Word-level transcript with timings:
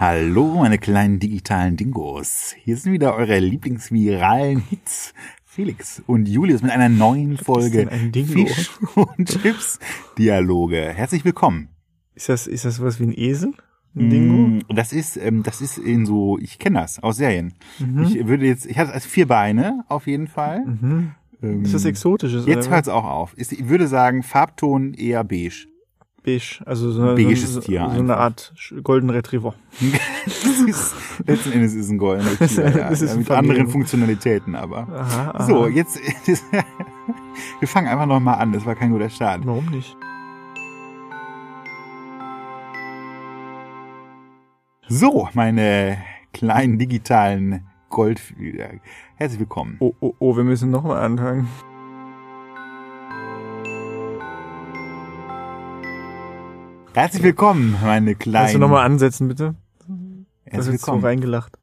Hallo, 0.00 0.54
meine 0.60 0.78
kleinen 0.78 1.18
digitalen 1.18 1.76
Dingos. 1.76 2.54
Hier 2.56 2.78
sind 2.78 2.92
wieder 2.92 3.14
eure 3.14 3.38
Lieblingsviralen 3.38 4.60
Hits. 4.70 5.12
Felix 5.44 6.02
und 6.06 6.26
Julius 6.26 6.62
mit 6.62 6.70
einer 6.70 6.88
neuen 6.88 7.36
Folge 7.36 7.86
ein 7.90 8.10
Dingo? 8.10 8.46
Fisch 8.46 8.70
und 8.94 9.28
Chips 9.28 9.78
Dialoge. 10.16 10.80
Herzlich 10.94 11.22
willkommen. 11.26 11.68
Ist 12.14 12.30
das, 12.30 12.46
ist 12.46 12.64
das 12.64 12.80
was 12.80 12.98
wie 12.98 13.08
ein 13.08 13.12
Esel? 13.14 13.52
Ein 13.94 14.08
Dingo? 14.08 14.34
Mm, 14.48 14.62
Das 14.74 14.94
ist, 14.94 15.18
ähm, 15.18 15.42
das 15.42 15.60
ist 15.60 15.76
in 15.76 16.06
so, 16.06 16.38
ich 16.38 16.58
kenne 16.58 16.80
das 16.80 17.02
aus 17.02 17.18
Serien. 17.18 17.52
Mhm. 17.78 18.04
Ich 18.04 18.26
würde 18.26 18.46
jetzt, 18.46 18.64
ich 18.64 18.78
hatte 18.78 18.94
also 18.94 19.06
vier 19.06 19.26
Beine 19.28 19.84
auf 19.88 20.06
jeden 20.06 20.28
Fall. 20.28 20.64
Ähm, 21.42 21.62
Ist 21.62 21.74
das 21.74 21.84
exotisches? 21.84 22.46
Jetzt 22.46 22.68
oder 22.68 22.76
hört's 22.76 22.88
auch 22.88 23.04
auf. 23.04 23.34
Ist, 23.34 23.52
ich 23.52 23.68
würde 23.68 23.86
sagen, 23.86 24.22
Farbton 24.22 24.94
eher 24.94 25.24
beige. 25.24 25.66
Beige, 26.22 26.60
also 26.66 26.90
so, 26.92 27.14
Beiges 27.14 27.54
so, 27.54 27.60
Tier 27.60 27.88
so 27.94 27.98
eine 28.00 28.16
Art 28.16 28.52
Golden 28.82 29.08
Retriever. 29.10 29.54
ist, 30.26 30.94
letzten 31.26 31.52
Endes 31.52 31.72
ist 31.74 31.86
es 31.86 31.90
ein 31.90 31.96
goldener 31.98 32.30
Das- 32.38 32.54
Tiger, 32.54 32.78
ja, 32.78 32.90
mit 32.90 32.98
Familien- 33.00 33.30
anderen 33.32 33.68
Funktionalitäten 33.68 34.54
aber. 34.54 34.86
Aha, 34.88 35.30
aha. 35.30 35.46
So, 35.46 35.66
jetzt, 35.66 35.98
wir 37.60 37.68
fangen 37.68 37.88
einfach 37.88 38.06
nochmal 38.06 38.38
an. 38.38 38.52
Das 38.52 38.66
war 38.66 38.74
kein 38.74 38.90
guter 38.90 39.08
Start. 39.08 39.46
Warum 39.46 39.64
nicht? 39.66 39.96
So, 44.88 45.28
meine 45.34 45.98
kleinen 46.32 46.78
digitalen 46.78 47.66
Gold, 47.88 48.20
herzlich 49.16 49.40
willkommen. 49.40 49.76
Oh, 49.80 49.94
oh, 50.00 50.14
oh, 50.18 50.36
wir 50.36 50.44
müssen 50.44 50.70
nochmal 50.70 51.02
anfangen. 51.02 51.48
Herzlich 56.92 57.22
willkommen, 57.22 57.76
meine 57.82 58.14
Kannst 58.14 58.26
du 58.26 58.30
kleinen. 58.30 58.60
nochmal 58.60 58.84
ansetzen, 58.84 59.28
bitte? 59.28 59.54
Das 60.44 60.54
Herzlich 60.54 60.74
ist 60.76 60.80
so 60.82 60.86
willkommen. 60.88 61.04
reingelacht. 61.04 61.58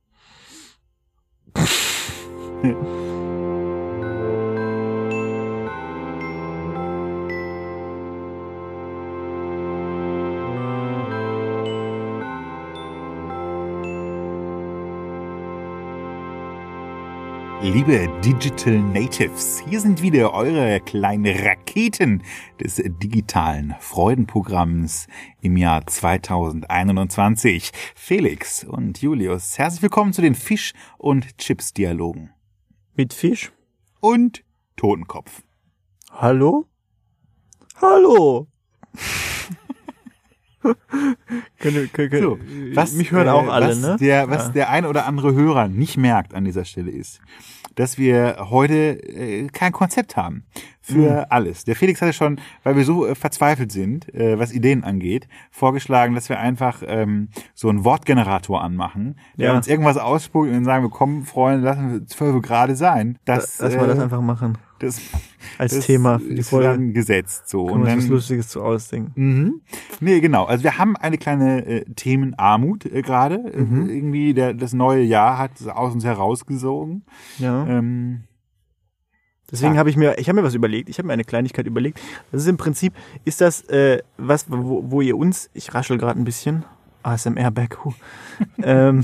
Liebe 17.74 18.08
Digital 18.24 18.80
Natives, 18.80 19.62
hier 19.68 19.82
sind 19.82 20.02
wieder 20.02 20.34
eure 20.34 20.80
kleinen 20.80 21.26
Raketen 21.26 22.24
des 22.62 22.76
digitalen 23.02 23.76
Freudenprogramms 23.82 25.08
im 25.42 25.58
Jahr 25.58 25.86
2021. 25.86 27.72
Felix 27.94 28.64
und 28.64 29.02
Julius, 29.02 29.58
herzlich 29.58 29.82
willkommen 29.82 30.14
zu 30.14 30.22
den 30.22 30.34
Fisch- 30.34 30.74
und 30.98 31.38
Chips-Dialogen. 31.38 32.30
Mit 32.96 33.14
Fisch? 33.14 33.52
Und 34.00 34.46
Totenkopf. 34.78 35.42
Hallo? 36.12 36.68
Hallo? 37.82 38.48
können, 41.60 41.92
können, 41.92 42.10
können, 42.10 42.22
So, 42.24 42.40
was, 42.74 42.94
mich 42.94 43.12
hören 43.12 43.28
auch 43.30 43.48
alle, 43.48 43.70
was 43.70 43.80
ne? 43.80 43.98
Der, 44.00 44.30
was 44.30 44.48
Ja. 44.48 44.50
der 44.50 44.70
ein 44.70 44.86
oder 44.86 45.06
andere 45.06 45.34
Hörer 45.34 45.68
nicht 45.68 45.98
merkt 45.98 46.34
an 46.34 46.46
dieser 46.46 46.66
Stelle 46.66 46.92
ist, 46.92 47.20
dass 47.78 47.98
wir 47.98 48.38
heute 48.50 48.74
äh, 49.04 49.48
kein 49.48 49.72
Konzept 49.72 50.18
haben 50.18 50.44
für 50.82 51.20
Hm. 51.22 51.26
alles. 51.30 51.64
Der 51.64 51.76
Felix 51.76 52.02
hatte 52.02 52.14
schon, 52.14 52.40
weil 52.64 52.76
wir 52.76 52.84
so 52.86 53.06
äh, 53.06 53.16
verzweifelt 53.16 53.72
sind, 53.72 54.14
äh, 54.14 54.38
was 54.40 54.52
Ideen 54.52 54.84
angeht, 54.84 55.28
vorgeschlagen, 55.52 56.16
dass 56.16 56.28
wir 56.30 56.40
einfach 56.40 56.82
ähm, 56.86 57.30
so 57.54 57.70
einen 57.70 57.84
Wortgenerator 57.86 58.62
anmachen, 58.64 59.18
der 59.38 59.48
Ja. 59.52 59.56
uns 59.58 59.68
irgendwas 59.68 59.98
ausspuckt 59.98 60.48
und 60.48 60.54
dann 60.54 60.66
sagen 60.66 60.84
wir, 60.84 60.90
komm, 60.90 61.24
Freunde, 61.24 61.64
lassen 61.66 61.92
wir 61.92 62.06
zwölf 62.08 62.42
gerade 62.42 62.76
sein. 62.76 63.18
Das, 63.26 63.60
Lass 63.60 63.76
mal 63.76 63.88
das 63.88 64.00
äh, 64.00 64.04
einfach 64.04 64.22
machen. 64.22 64.58
Das, 64.80 65.00
Als 65.58 65.76
das 65.76 65.86
Thema 65.86 66.20
für 66.20 66.34
die 66.36 66.44
Folge. 66.44 66.68
dann 66.70 66.94
gesetzt. 66.94 67.50
So. 67.50 67.66
Können 67.66 67.86
wir 67.86 67.94
uns 67.94 67.98
was 67.98 68.04
dann, 68.06 68.14
Lustiges 68.14 68.48
zu 68.50 68.62
ausdenken. 68.64 69.12
Mhm. 69.16 69.62
Nee, 70.00 70.20
genau. 70.20 70.46
Also 70.46 70.64
wir 70.64 70.78
haben 70.78 70.96
eine 70.98 71.18
kleine 71.18 71.66
äh, 71.66 71.86
Themenarmut 71.96 72.86
äh, 72.86 73.02
gerade. 73.02 73.36
Äh, 73.36 73.62
Mhm. 73.62 73.90
Irgendwie 73.90 74.34
der, 74.34 74.54
das 74.54 74.74
neue 74.74 75.04
Jahr 75.04 75.38
hat 75.38 75.52
aus 75.68 75.94
uns 75.94 76.04
herausgesogen. 76.06 77.04
Ja. 77.40 77.66
Ähm, 77.68 78.22
Deswegen 79.50 79.76
Ja. 79.76 79.80
habe 79.80 79.90
ich 79.90 79.96
mir, 79.96 80.18
ich 80.18 80.28
habe 80.28 80.42
mir 80.42 80.46
was 80.46 80.56
überlegt. 80.56 80.90
Ich 80.90 80.98
habe 80.98 81.08
mir 81.08 81.14
eine 81.14 81.24
Kleinigkeit 81.24 81.66
überlegt. 81.68 82.02
Das 82.34 82.42
ist 82.42 82.48
im 82.50 82.58
Prinzip, 82.58 82.92
ist 83.24 83.40
das 83.40 83.62
äh, 83.70 84.02
was, 84.18 84.46
wo, 84.52 84.84
wo 84.92 85.00
ihr 85.02 85.16
uns, 85.18 85.50
ich 85.54 85.74
raschel 85.74 85.98
gerade 85.98 86.20
ein 86.20 86.26
bisschen, 86.26 86.66
ASMR 87.08 87.52
back, 87.52 87.78
ähm, 88.62 89.04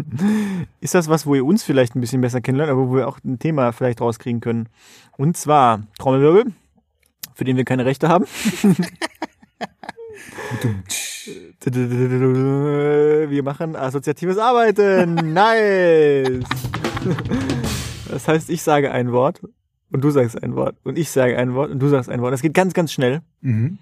ist 0.80 0.94
das 0.94 1.08
was, 1.08 1.26
wo 1.26 1.34
ihr 1.34 1.44
uns 1.44 1.62
vielleicht 1.62 1.94
ein 1.94 2.00
bisschen 2.00 2.20
besser 2.20 2.40
kennenlernt, 2.40 2.72
aber 2.72 2.88
wo 2.88 2.96
wir 2.96 3.08
auch 3.08 3.18
ein 3.24 3.38
Thema 3.38 3.72
vielleicht 3.72 4.00
rauskriegen 4.00 4.40
können. 4.40 4.68
Und 5.16 5.36
zwar 5.36 5.82
Trommelwirbel, 5.98 6.52
für 7.34 7.44
den 7.44 7.56
wir 7.56 7.64
keine 7.64 7.84
Rechte 7.84 8.08
haben. 8.08 8.26
Wir 13.28 13.42
machen 13.42 13.76
assoziatives 13.76 14.38
Arbeiten. 14.38 15.14
Nice. 15.32 16.44
Das 18.08 18.26
heißt, 18.28 18.50
ich 18.50 18.62
sage 18.62 18.90
ein 18.90 19.12
Wort 19.12 19.40
und 19.90 20.02
du 20.02 20.10
sagst 20.10 20.42
ein 20.42 20.56
Wort 20.56 20.76
und 20.82 20.98
ich 20.98 21.10
sage 21.10 21.38
ein 21.38 21.54
Wort 21.54 21.70
und 21.70 21.78
du 21.78 21.88
sagst 21.88 22.10
ein 22.10 22.20
Wort. 22.20 22.32
Das 22.32 22.42
geht 22.42 22.54
ganz, 22.54 22.74
ganz 22.74 22.92
schnell. 22.92 23.22
mhm. 23.40 23.78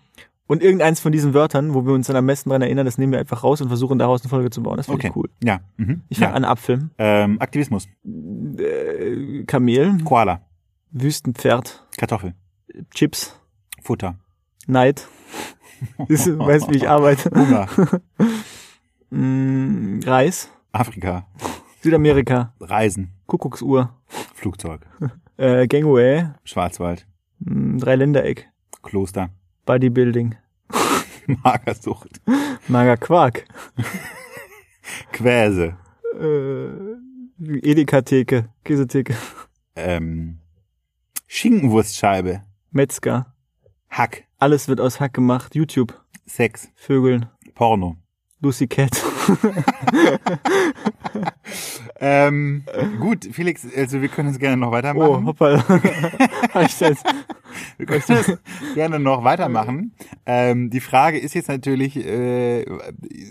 Und 0.50 0.62
irgendeins 0.62 0.98
von 1.00 1.12
diesen 1.12 1.32
Wörtern, 1.32 1.74
wo 1.74 1.86
wir 1.86 1.92
uns 1.92 2.08
dann 2.08 2.16
am 2.16 2.26
besten 2.26 2.50
dran 2.50 2.60
erinnern, 2.62 2.84
das 2.84 2.98
nehmen 2.98 3.12
wir 3.12 3.20
einfach 3.20 3.44
raus 3.44 3.60
und 3.60 3.68
versuchen 3.68 3.98
daraus 3.98 4.22
eine 4.22 4.28
Folge 4.30 4.50
zu 4.50 4.62
bauen. 4.62 4.76
Das 4.78 4.86
finde 4.86 4.98
Okay. 4.98 5.08
ich 5.08 5.16
cool. 5.16 5.28
Ja. 5.44 5.60
Mhm. 5.76 6.02
Ich 6.08 6.18
fange 6.18 6.32
ja. 6.32 6.36
an 6.36 6.44
Apfel, 6.44 6.90
Ähm, 6.98 7.40
Aktivismus. 7.40 7.86
äh, 8.58 9.44
Kamel, 9.44 9.98
Koala. 10.04 10.40
Wüstenpferd, 10.90 11.86
Kartoffel. 11.96 12.34
Chips, 12.92 13.38
Futter. 13.82 14.16
Neid. 14.66 15.06
Das 16.08 16.26
weißt 16.26 16.68
wie 16.70 16.76
ich 16.76 16.88
arbeite. 16.88 17.30
Hunger. 17.34 17.66
Mm, 19.10 20.00
Reis, 20.04 20.50
Afrika. 20.72 21.26
Südamerika, 21.80 22.52
Reisen. 22.60 23.10
Kuckucksuhr, 23.26 23.90
Flugzeug. 24.34 24.86
äh, 25.36 25.66
Gangway, 25.66 26.26
Schwarzwald. 26.44 27.06
mm, 27.40 27.78
Dreiländereck, 27.78 28.48
Kloster. 28.82 29.30
Bodybuilding, 29.66 30.36
Magersucht. 31.44 32.20
Mager 32.68 32.96
Quark, 32.96 33.44
Quäse. 35.12 35.76
äh, 36.20 36.68
Edeka-Theke, 37.70 38.48
Käsetheke, 38.64 39.14
Ähm, 39.76 40.40
Schinkenwurstscheibe. 41.26 42.42
Metzger. 42.70 43.34
Hack. 43.88 44.24
Alles 44.38 44.68
wird 44.68 44.80
aus 44.80 45.00
Hack 45.00 45.14
gemacht. 45.14 45.54
YouTube, 45.54 45.98
Sex. 46.26 46.70
Vögeln, 46.74 47.26
Porno. 47.54 47.96
Lucy 48.40 48.66
Cat. 48.66 48.90
Ähm, 52.02 52.64
gut, 52.98 53.26
Felix, 53.30 53.66
also 53.76 54.00
wir 54.00 54.08
können 54.08 54.30
es 54.30 54.38
gerne 54.38 54.56
noch 54.56 54.68
Oh, 54.68 54.72
weitermachen. 54.72 55.26
hoppala. 55.26 55.62
Hab 55.68 56.62
ich 56.64 56.80
jetzt. 56.80 57.04
Wir 57.80 57.86
können 57.86 58.02
es 58.08 58.38
gerne 58.74 58.98
noch 58.98 59.24
weitermachen. 59.24 59.94
Ähm, 60.26 60.68
die 60.68 60.80
Frage 60.80 61.18
ist 61.18 61.34
jetzt 61.34 61.48
natürlich, 61.48 61.96
äh, 61.96 62.66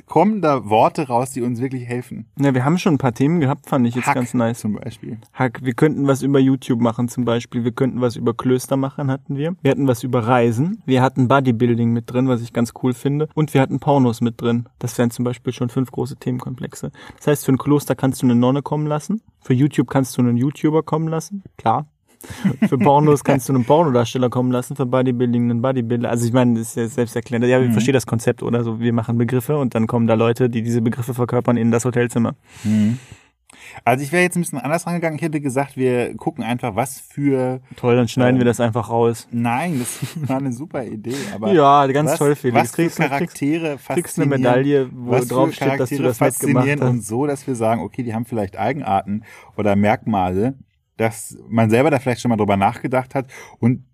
kommen 0.07 0.41
da 0.41 0.67
Worte 0.69 1.07
raus, 1.07 1.31
die 1.31 1.43
uns 1.43 1.61
wirklich 1.61 1.85
helfen? 1.85 2.25
Ja, 2.39 2.55
wir 2.55 2.65
haben 2.65 2.79
schon 2.79 2.95
ein 2.95 2.97
paar 2.97 3.13
Themen 3.13 3.39
gehabt, 3.41 3.69
fand 3.69 3.85
ich 3.85 3.93
jetzt 3.93 4.07
Hack 4.07 4.15
ganz 4.15 4.33
nice. 4.33 4.59
zum 4.59 4.73
Beispiel. 4.73 5.19
Hack, 5.33 5.59
wir 5.63 5.73
könnten 5.73 6.07
was 6.07 6.23
über 6.23 6.39
YouTube 6.39 6.81
machen 6.81 7.09
zum 7.09 7.25
Beispiel. 7.25 7.63
Wir 7.63 7.71
könnten 7.71 8.01
was 8.01 8.15
über 8.15 8.33
Klöster 8.33 8.75
machen, 8.75 9.11
hatten 9.11 9.37
wir. 9.37 9.55
Wir 9.61 9.69
hatten 9.69 9.87
was 9.87 10.01
über 10.01 10.25
Reisen. 10.25 10.81
Wir 10.87 11.03
hatten 11.03 11.27
Bodybuilding 11.27 11.93
mit 11.93 12.11
drin, 12.11 12.27
was 12.27 12.41
ich 12.41 12.51
ganz 12.51 12.73
cool 12.81 12.93
finde. 12.93 13.29
Und 13.35 13.53
wir 13.53 13.61
hatten 13.61 13.79
Pornos 13.79 14.19
mit 14.21 14.41
drin. 14.41 14.67
Das 14.79 14.97
wären 14.97 15.11
zum 15.11 15.25
Beispiel 15.25 15.53
schon 15.53 15.69
fünf 15.69 15.91
große 15.91 16.15
Themenkomplexe. 16.15 16.91
Das 17.17 17.27
heißt, 17.27 17.45
für 17.45 17.51
ein 17.51 17.59
Kloster 17.59 17.93
kannst 17.93 18.23
du 18.23 18.25
eine 18.25 18.35
Nonne 18.35 18.63
kommen 18.63 18.87
lassen. 18.87 19.21
Für 19.41 19.53
YouTube 19.53 19.89
kannst 19.89 20.17
du 20.17 20.21
einen 20.21 20.37
YouTuber 20.37 20.81
kommen 20.81 21.07
lassen. 21.07 21.43
Klar. 21.57 21.85
Für 22.67 22.77
Pornos 22.77 23.23
kannst 23.23 23.47
du 23.49 23.53
einen 23.53 23.63
Pornodarsteller 23.65 24.29
kommen 24.29 24.51
lassen, 24.51 24.75
für 24.75 24.85
Bodybuilding 24.85 25.49
einen 25.49 25.61
Bodybuilder. 25.61 26.09
Also 26.09 26.25
ich 26.25 26.33
meine, 26.33 26.59
das 26.59 26.69
ist 26.69 26.75
ja 26.75 26.87
selbst 26.87 27.15
erklärt. 27.15 27.43
Ja, 27.43 27.61
ich 27.61 27.71
verstehe 27.71 27.93
das 27.93 28.05
Konzept, 28.05 28.43
oder? 28.43 28.63
So, 28.63 28.79
wir 28.79 28.91
machen 28.93 29.17
Begriffe 29.17 29.57
und 29.57 29.73
dann 29.75 29.87
kommen 29.87 30.05
da 30.07 30.15
Leute, 30.15 30.49
die 30.49 30.61
diese 30.61 30.81
Begriffe 30.81 31.13
verkörpern 31.13 31.55
in 31.57 31.71
das 31.71 31.85
Hotelzimmer. 31.85 32.35
Also 33.85 34.03
ich 34.03 34.11
wäre 34.11 34.23
jetzt 34.23 34.35
ein 34.35 34.41
bisschen 34.41 34.59
anders 34.59 34.85
rangegangen. 34.85 35.15
Ich 35.17 35.21
hätte 35.21 35.41
gesagt, 35.41 35.75
wir 35.77 36.15
gucken 36.17 36.43
einfach, 36.43 36.75
was 36.75 36.99
für... 36.99 37.61
Toll, 37.77 37.95
dann 37.95 38.07
schneiden 38.07 38.35
Ähm, 38.35 38.39
wir 38.41 38.45
das 38.45 38.59
einfach 38.59 38.89
raus. 38.89 39.27
Nein, 39.31 39.79
das 39.79 39.99
war 40.29 40.37
eine 40.37 40.51
super 40.53 40.83
Idee. 40.85 41.15
Aber 41.33 41.51
Ja, 41.53 41.85
ganz 41.87 42.11
was, 42.11 42.19
toll, 42.19 42.35
Felix. 42.35 42.59
Was 42.61 42.69
für 42.71 42.75
Kriegst 42.75 42.99
du- 42.99 43.03
kriegst- 43.03 43.11
Charaktere 43.11 43.77
Kriegst 43.87 44.19
eine 44.19 44.27
faszinieren- 44.27 44.29
Medaille, 44.29 44.89
wo 44.93 45.11
drauf 45.19 45.49
für 45.49 45.55
steht, 45.55 45.79
dass 45.79 45.89
du 45.89 46.03
das 46.03 46.19
mitgemacht 46.19 46.35
faszinieren 46.35 46.81
hast. 46.81 46.89
und 46.89 47.03
so, 47.05 47.25
dass 47.25 47.47
wir 47.47 47.55
sagen, 47.55 47.81
okay, 47.81 48.03
die 48.03 48.13
haben 48.13 48.25
vielleicht 48.25 48.57
Eigenarten 48.57 49.23
oder 49.57 49.75
Merkmale, 49.75 50.55
dass 50.99 51.37
man 51.47 51.69
selber 51.69 51.89
da 51.89 51.99
vielleicht 51.99 52.19
schon 52.21 52.29
mal 52.29 52.35
drüber 52.35 52.57
nachgedacht 52.57 53.15
hat 53.15 53.27
und 53.59 53.85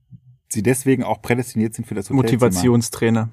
sie 0.50 0.64
deswegen 0.64 1.04
auch 1.04 1.22
prädestiniert 1.22 1.76
sind 1.76 1.86
für 1.86 1.94
das 1.94 2.10
Hotelzimmer. 2.10 2.24
Motivationstrainer. 2.24 3.30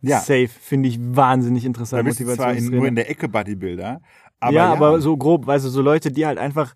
Ja. 0.00 0.20
Safe. 0.20 0.48
Finde 0.48 0.88
ich 0.88 0.98
wahnsinnig 1.00 1.64
Da 1.64 1.66
interessant. 1.66 2.04
bist 2.04 2.20
du 2.20 2.26
zwar 2.34 2.54
in, 2.54 2.66
nur 2.66 2.86
in 2.86 2.94
der 2.94 3.10
Ecke 3.10 3.28
Bodybuilder. 3.28 4.00
Aber 4.38 4.52
ja, 4.54 4.72
aber 4.72 5.00
so 5.00 5.16
grob, 5.16 5.46
weißt 5.46 5.64
du, 5.64 5.70
so 5.70 5.82
Leute, 5.82 6.12
die 6.12 6.24
halt 6.24 6.38
einfach, 6.38 6.74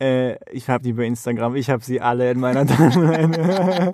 äh, 0.00 0.36
ich 0.52 0.68
habe 0.68 0.84
die 0.84 0.92
bei 0.92 1.06
Instagram, 1.06 1.56
ich 1.56 1.70
habe 1.70 1.82
sie 1.82 2.00
alle 2.00 2.30
in 2.30 2.40
meiner 2.40 2.66
Timeline, 2.66 3.92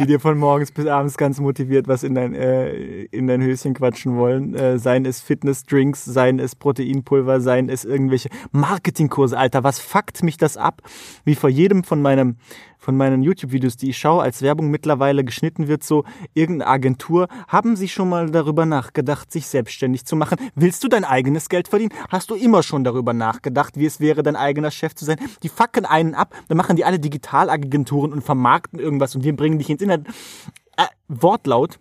die 0.00 0.06
dir 0.06 0.18
von 0.18 0.38
morgens 0.38 0.72
bis 0.72 0.86
abends 0.86 1.18
ganz 1.18 1.38
motiviert 1.40 1.86
was 1.86 2.02
in 2.02 2.14
dein, 2.14 2.34
äh, 2.34 3.02
in 3.04 3.26
dein 3.26 3.42
Höschen 3.42 3.74
quatschen 3.74 4.16
wollen. 4.16 4.54
Äh, 4.54 4.78
seien 4.78 5.04
es 5.04 5.20
Fitnessdrinks, 5.20 6.04
seien 6.04 6.38
es 6.38 6.56
Proteinpulver, 6.56 7.40
seien 7.40 7.68
es 7.68 7.84
irgendwelche 7.84 8.30
Marketingkurse. 8.50 9.36
Alter, 9.36 9.62
was 9.62 9.78
fuckt 9.78 10.22
mich 10.22 10.38
das 10.38 10.56
ab? 10.56 10.80
Wie 11.24 11.34
vor 11.34 11.50
jedem 11.50 11.84
von 11.84 12.00
meinem 12.00 12.36
von 12.80 12.96
meinen 12.96 13.22
YouTube-Videos, 13.22 13.76
die 13.76 13.90
ich 13.90 13.98
schaue, 13.98 14.22
als 14.22 14.42
Werbung 14.42 14.70
mittlerweile 14.70 15.22
geschnitten 15.22 15.68
wird, 15.68 15.84
so 15.84 16.04
irgendeine 16.32 16.70
Agentur. 16.70 17.28
Haben 17.46 17.76
Sie 17.76 17.88
schon 17.88 18.08
mal 18.08 18.30
darüber 18.30 18.64
nachgedacht, 18.64 19.30
sich 19.30 19.46
selbstständig 19.46 20.06
zu 20.06 20.16
machen? 20.16 20.38
Willst 20.54 20.82
du 20.82 20.88
dein 20.88 21.04
eigenes 21.04 21.48
Geld 21.50 21.68
verdienen? 21.68 21.92
Hast 22.08 22.30
du 22.30 22.34
immer 22.34 22.62
schon 22.62 22.82
darüber 22.82 23.12
nachgedacht, 23.12 23.76
wie 23.76 23.84
es 23.84 24.00
wäre, 24.00 24.22
dein 24.22 24.34
eigener 24.34 24.70
Chef 24.70 24.94
zu 24.94 25.04
sein? 25.04 25.18
Die 25.42 25.50
fucken 25.50 25.84
einen 25.84 26.14
ab, 26.14 26.34
dann 26.48 26.56
machen 26.56 26.74
die 26.76 26.84
alle 26.84 26.98
Digitalagenturen 26.98 28.12
und 28.12 28.22
vermarkten 28.22 28.78
irgendwas 28.78 29.14
und 29.14 29.24
wir 29.24 29.36
bringen 29.36 29.58
dich 29.58 29.68
ins 29.68 29.82
Internet. 29.82 29.89
Äh, 29.94 30.86
Wortlaut, 31.08 31.78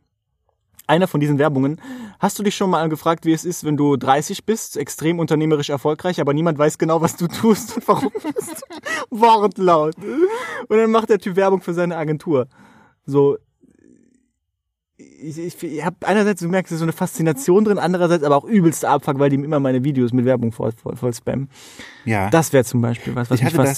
einer 0.87 1.07
von 1.07 1.19
diesen 1.19 1.37
Werbungen. 1.37 1.79
Hast 2.19 2.37
du 2.39 2.43
dich 2.43 2.55
schon 2.55 2.69
mal 2.71 2.89
gefragt, 2.89 3.25
wie 3.25 3.31
es 3.33 3.45
ist, 3.45 3.63
wenn 3.63 3.77
du 3.77 3.95
30 3.95 4.45
bist, 4.45 4.75
extrem 4.75 5.19
unternehmerisch 5.19 5.69
erfolgreich, 5.69 6.19
aber 6.19 6.33
niemand 6.33 6.57
weiß 6.57 6.77
genau, 6.77 6.99
was 7.01 7.15
du 7.15 7.27
tust 7.27 7.75
und 7.77 7.87
warum 7.87 8.11
du 8.13 8.31
bist? 8.33 8.63
Wortlaut. 9.11 9.95
Und 10.67 10.77
dann 10.77 10.91
macht 10.91 11.09
der 11.09 11.19
Typ 11.19 11.35
Werbung 11.35 11.61
für 11.61 11.73
seine 11.73 11.95
Agentur. 11.95 12.47
So, 13.05 13.37
ich, 14.97 15.37
ich, 15.37 15.63
ich 15.63 15.85
habe 15.85 15.95
einerseits, 16.05 16.41
du 16.41 16.47
merkst, 16.49 16.71
ist 16.73 16.79
so 16.79 16.85
eine 16.85 16.91
Faszination 16.91 17.63
drin, 17.65 17.77
andererseits 17.79 18.23
aber 18.23 18.35
auch 18.35 18.43
übelste 18.45 18.89
Abfuck, 18.89 19.17
weil 19.19 19.29
die 19.29 19.35
immer 19.37 19.59
meine 19.59 19.83
Videos 19.83 20.11
mit 20.11 20.25
Werbung 20.25 20.51
voll, 20.51 20.71
voll, 20.73 20.95
voll 20.97 21.13
spammen. 21.13 21.49
ja. 22.05 22.29
Das 22.29 22.51
wäre 22.51 22.63
zum 22.65 22.81
Beispiel 22.81 23.15
was, 23.15 23.29
was 23.29 23.39
Ich 23.39 23.43
mich 23.45 23.53
hatte 23.53 23.63
das- 23.63 23.69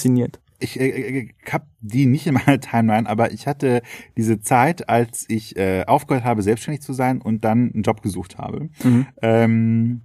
ich 0.62 0.80
äh, 0.80 0.90
äh, 0.90 1.30
hab 1.52 1.68
die 1.80 2.06
nicht 2.06 2.28
in 2.28 2.36
meiner 2.36 2.60
Timeline, 2.62 3.08
aber 3.08 3.32
ich 3.32 3.48
hatte 3.48 3.82
diese 4.18 4.40
Zeit, 4.40 4.90
als 4.90 5.26
ich 5.28 5.58
äh, 5.58 5.84
aufgehört 5.86 6.24
habe, 6.24 6.42
selbstständig 6.42 6.82
zu 6.82 6.94
sein 6.94 7.22
und 7.22 7.44
dann 7.44 7.72
einen 7.74 7.84
Job 7.84 8.02
gesucht 8.02 8.38
habe. 8.38 8.70
Mhm. 8.84 9.08
Ähm, 9.22 10.02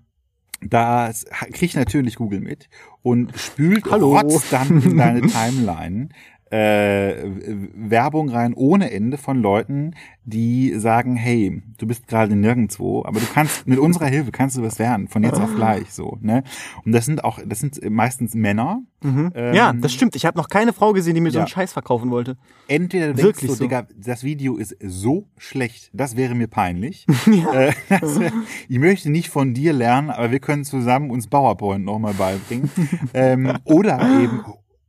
da 0.63 1.13
kriege 1.53 1.67
ich 1.67 1.77
natürlich 1.77 2.17
Google 2.17 2.41
mit 2.41 2.69
und 3.03 3.37
spült 3.39 3.85
Hallo. 3.91 4.21
dann 4.51 4.83
in 4.83 4.97
deine 4.97 5.21
Timeline 5.27 6.09
äh, 6.51 7.25
Werbung 7.75 8.29
rein 8.29 8.55
ohne 8.55 8.91
Ende 8.93 9.19
von 9.19 9.41
Leuten, 9.43 9.95
die 10.25 10.75
sagen, 10.77 11.17
hey, 11.17 11.63
du 11.79 11.87
bist 11.87 12.07
gerade 12.07 12.37
nirgendwo, 12.37 13.05
aber 13.05 13.21
du 13.21 13.27
kannst 13.27 13.67
mit 13.67 13.79
unserer 13.79 14.07
Hilfe 14.07 14.31
kannst 14.31 14.57
du 14.57 14.63
was 14.63 14.79
werden 14.79 15.09
von 15.09 15.25
jetzt 15.25 15.41
auf 15.41 15.55
gleich 15.55 15.93
so, 15.93 16.19
ne? 16.21 16.45
Und 16.85 16.93
das 16.93 17.05
sind 17.05 17.25
auch 17.25 17.39
das 17.45 17.61
sind 17.61 17.79
meistens 17.91 18.35
Männer. 18.35 18.83
Ähm, 19.03 19.33
ja, 19.55 19.73
das 19.73 19.93
stimmt. 19.93 20.17
Ich 20.17 20.25
habe 20.25 20.37
noch 20.37 20.49
keine 20.49 20.73
Frau 20.73 20.93
gesehen, 20.93 21.15
die 21.15 21.21
mir 21.21 21.31
so 21.31 21.39
ja. 21.39 21.45
einen 21.45 21.49
Scheiß 21.49 21.73
verkaufen 21.73 22.11
wollte. 22.11 22.37
Entweder 22.67 23.09
du 23.09 23.15
denkst 23.15 23.25
Wirklich 23.25 23.51
so, 23.51 23.57
so. 23.57 23.65
Digga, 23.65 23.87
das 23.97 24.25
Video 24.25 24.57
ist 24.57 24.77
so 24.81 25.29
schlecht, 25.37 25.91
das 25.93 26.17
wäre 26.17 26.35
mir 26.35 26.49
peinlich. 26.49 27.07
Äh, 27.53 27.73
das, 27.89 28.19
ich 28.69 28.79
möchte 28.79 29.11
nicht 29.11 29.29
von 29.29 29.55
dir 29.55 29.73
lernen, 29.73 30.11
aber 30.11 30.31
wir 30.31 30.41
können 30.41 30.65
zusammen 30.65 31.11
uns 31.11 31.29
PowerPoint 31.29 31.85
nochmal 31.85 32.15
beibringen. 32.15 32.71
ähm, 33.15 33.59
oder 33.65 34.01
eben 34.21 34.41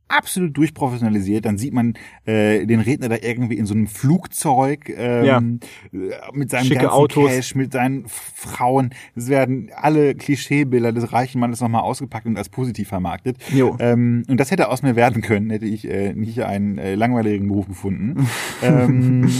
absolut 0.08 0.56
durchprofessionalisiert, 0.56 1.44
dann 1.44 1.58
sieht 1.58 1.72
man 1.72 1.94
äh, 2.24 2.66
den 2.66 2.80
Redner 2.80 3.08
da 3.08 3.16
irgendwie 3.20 3.56
in 3.56 3.66
so 3.66 3.74
einem 3.74 3.86
Flugzeug 3.86 4.88
ähm, 4.96 5.60
äh, 5.92 5.96
mit 6.32 6.50
seinem 6.50 6.64
Schicke 6.64 6.82
ganzen 6.82 6.94
Autos. 6.94 7.30
Cash, 7.30 7.54
mit 7.54 7.72
seinen 7.72 8.04
Frauen. 8.08 8.90
Es 9.14 9.28
werden 9.28 9.70
alle 9.74 10.14
Klischeebilder 10.14 10.92
des 10.92 11.12
reichen 11.12 11.40
Mannes 11.40 11.60
nochmal 11.60 11.82
ausgepackt 11.82 12.26
und 12.26 12.36
als 12.36 12.48
positiv 12.48 12.88
vermarktet. 12.88 13.36
Jo. 13.52 13.76
Ähm, 13.78 14.24
und 14.28 14.38
das 14.38 14.50
hätte 14.50 14.68
aus 14.68 14.82
mir 14.82 14.96
werden 14.96 15.22
können, 15.22 15.50
hätte 15.50 15.66
ich 15.66 15.88
äh, 15.88 16.12
nicht 16.14 16.42
einen 16.42 16.78
äh, 16.78 16.94
langweiligen 16.94 17.48
Beruf 17.48 17.68
gefunden. 17.68 18.26
ähm, 18.62 19.30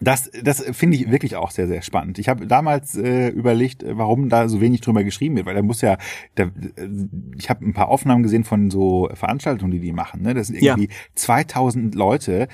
das, 0.00 0.30
das 0.42 0.62
finde 0.76 0.96
ich 0.96 1.10
wirklich 1.10 1.36
auch 1.36 1.50
sehr, 1.50 1.66
sehr 1.66 1.82
spannend. 1.82 2.18
Ich 2.18 2.28
habe 2.28 2.46
damals 2.46 2.96
äh, 2.96 3.28
überlegt, 3.28 3.82
äh, 3.82 3.96
warum 3.98 4.28
da 4.28 4.48
so 4.48 4.60
wenig 4.60 4.80
drüber 4.80 5.04
geschrieben 5.04 5.36
wird, 5.36 5.46
weil 5.46 5.54
da 5.54 5.62
muss 5.62 5.80
ja, 5.80 5.96
da, 6.34 6.44
äh, 6.44 6.88
ich 7.36 7.50
habe 7.50 7.64
ein 7.66 7.72
paar 7.74 7.88
Aufnahmen 7.88 8.22
gesehen 8.22 8.44
von 8.44 8.70
so 8.70 9.08
Veranstaltungen, 9.14 9.70
die 9.72 9.80
die 9.80 9.92
machen. 9.92 10.22
Ne? 10.22 10.34
Das 10.34 10.48
sind 10.48 10.60
Ja. 10.62 10.74
irgendwie 10.76 10.88
2000 11.14 11.94
Leute, 11.94 12.48